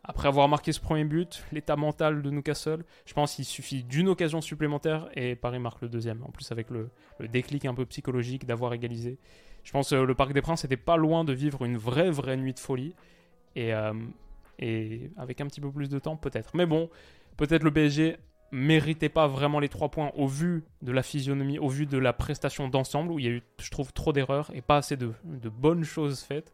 après 0.04 0.28
avoir 0.28 0.48
marqué 0.48 0.72
ce 0.72 0.80
premier 0.80 1.04
but, 1.04 1.44
l'état 1.52 1.76
mental 1.76 2.22
de 2.22 2.30
Newcastle, 2.30 2.86
je 3.06 3.14
pense 3.14 3.36
qu'il 3.36 3.46
suffit 3.46 3.84
d'une 3.84 4.08
occasion 4.08 4.40
supplémentaire 4.40 5.10
et 5.16 5.36
Paris 5.36 5.60
marque 5.60 5.82
le 5.82 5.90
deuxième. 5.90 6.24
En 6.24 6.30
plus 6.30 6.52
avec 6.52 6.70
le, 6.70 6.90
déclic 7.28 7.66
un 7.66 7.74
peu 7.74 7.86
psychologique 7.86 8.46
d'avoir 8.46 8.74
égalisé. 8.74 9.18
Je 9.64 9.72
pense 9.72 9.90
que 9.90 9.96
le 9.96 10.16
Parc 10.16 10.34
des 10.34 10.42
Princes 10.42 10.64
n'était 10.64 10.78
pas 10.78 10.96
loin 10.96 11.24
de 11.24 11.34
vivre 11.34 11.66
une 11.66 11.78
vraie, 11.78 12.12
vraie 12.12 12.38
nuit 12.38 12.54
de 12.54 12.60
folie. 12.60 12.94
Et, 13.56 13.74
euh, 13.74 13.94
et 14.60 15.10
avec 15.18 15.42
un 15.42 15.48
petit 15.48 15.60
peu 15.60 15.72
plus 15.72 15.90
de 15.90 15.98
temps, 15.98 16.18
peut-être. 16.18 16.56
Mais 16.56 16.68
bon, 16.68 16.90
peut-être 17.36 17.64
le 17.64 17.72
PSG 17.72 18.18
méritait 18.56 19.10
pas 19.10 19.28
vraiment 19.28 19.60
les 19.60 19.68
trois 19.68 19.90
points 19.90 20.12
au 20.16 20.28
vu 20.28 20.64
de 20.82 20.94
la 20.94 21.04
physionomie, 21.04 21.60
au 21.60 21.68
vu 21.68 21.86
de 21.86 21.98
la 21.98 22.14
prestation 22.14 22.70
d'ensemble, 22.70 23.12
où 23.12 23.20
il 23.20 23.26
y 23.26 23.28
a 23.28 23.32
eu, 23.32 23.44
je 23.62 23.70
trouve, 23.70 23.92
trop 23.92 24.14
d'erreurs 24.14 24.50
et 24.54 24.62
pas 24.62 24.78
assez 24.78 24.96
de, 24.96 25.14
bonnes 25.24 25.84
choses 25.84 26.22
faites. 26.22 26.54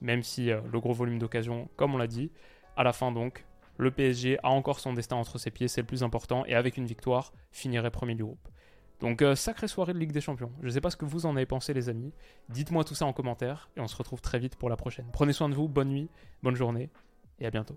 Même 0.00 0.22
si 0.22 0.50
euh, 0.50 0.60
le 0.72 0.80
gros 0.80 0.92
volume 0.92 1.18
d'occasion, 1.18 1.68
comme 1.76 1.94
on 1.94 1.98
l'a 1.98 2.06
dit, 2.06 2.30
à 2.76 2.84
la 2.84 2.92
fin 2.92 3.10
donc, 3.12 3.44
le 3.76 3.90
PSG 3.90 4.38
a 4.42 4.50
encore 4.50 4.78
son 4.78 4.92
destin 4.92 5.16
entre 5.16 5.38
ses 5.38 5.50
pieds, 5.50 5.68
c'est 5.68 5.80
le 5.80 5.86
plus 5.86 6.02
important, 6.02 6.44
et 6.46 6.54
avec 6.54 6.76
une 6.76 6.86
victoire, 6.86 7.32
finirait 7.50 7.90
premier 7.90 8.14
du 8.14 8.24
groupe. 8.24 8.48
Donc, 9.00 9.20
euh, 9.20 9.34
sacrée 9.34 9.66
soirée 9.66 9.94
de 9.94 9.98
Ligue 9.98 10.12
des 10.12 10.20
Champions. 10.20 10.52
Je 10.60 10.66
ne 10.66 10.70
sais 10.70 10.80
pas 10.80 10.90
ce 10.90 10.96
que 10.96 11.04
vous 11.04 11.26
en 11.26 11.34
avez 11.34 11.46
pensé, 11.46 11.74
les 11.74 11.88
amis. 11.88 12.12
Dites-moi 12.50 12.84
tout 12.84 12.94
ça 12.94 13.04
en 13.04 13.12
commentaire 13.12 13.68
et 13.76 13.80
on 13.80 13.88
se 13.88 13.96
retrouve 13.96 14.20
très 14.20 14.38
vite 14.38 14.54
pour 14.54 14.68
la 14.68 14.76
prochaine. 14.76 15.06
Prenez 15.12 15.32
soin 15.32 15.48
de 15.48 15.54
vous, 15.54 15.68
bonne 15.68 15.88
nuit, 15.88 16.08
bonne 16.42 16.54
journée 16.54 16.88
et 17.40 17.46
à 17.46 17.50
bientôt. 17.50 17.76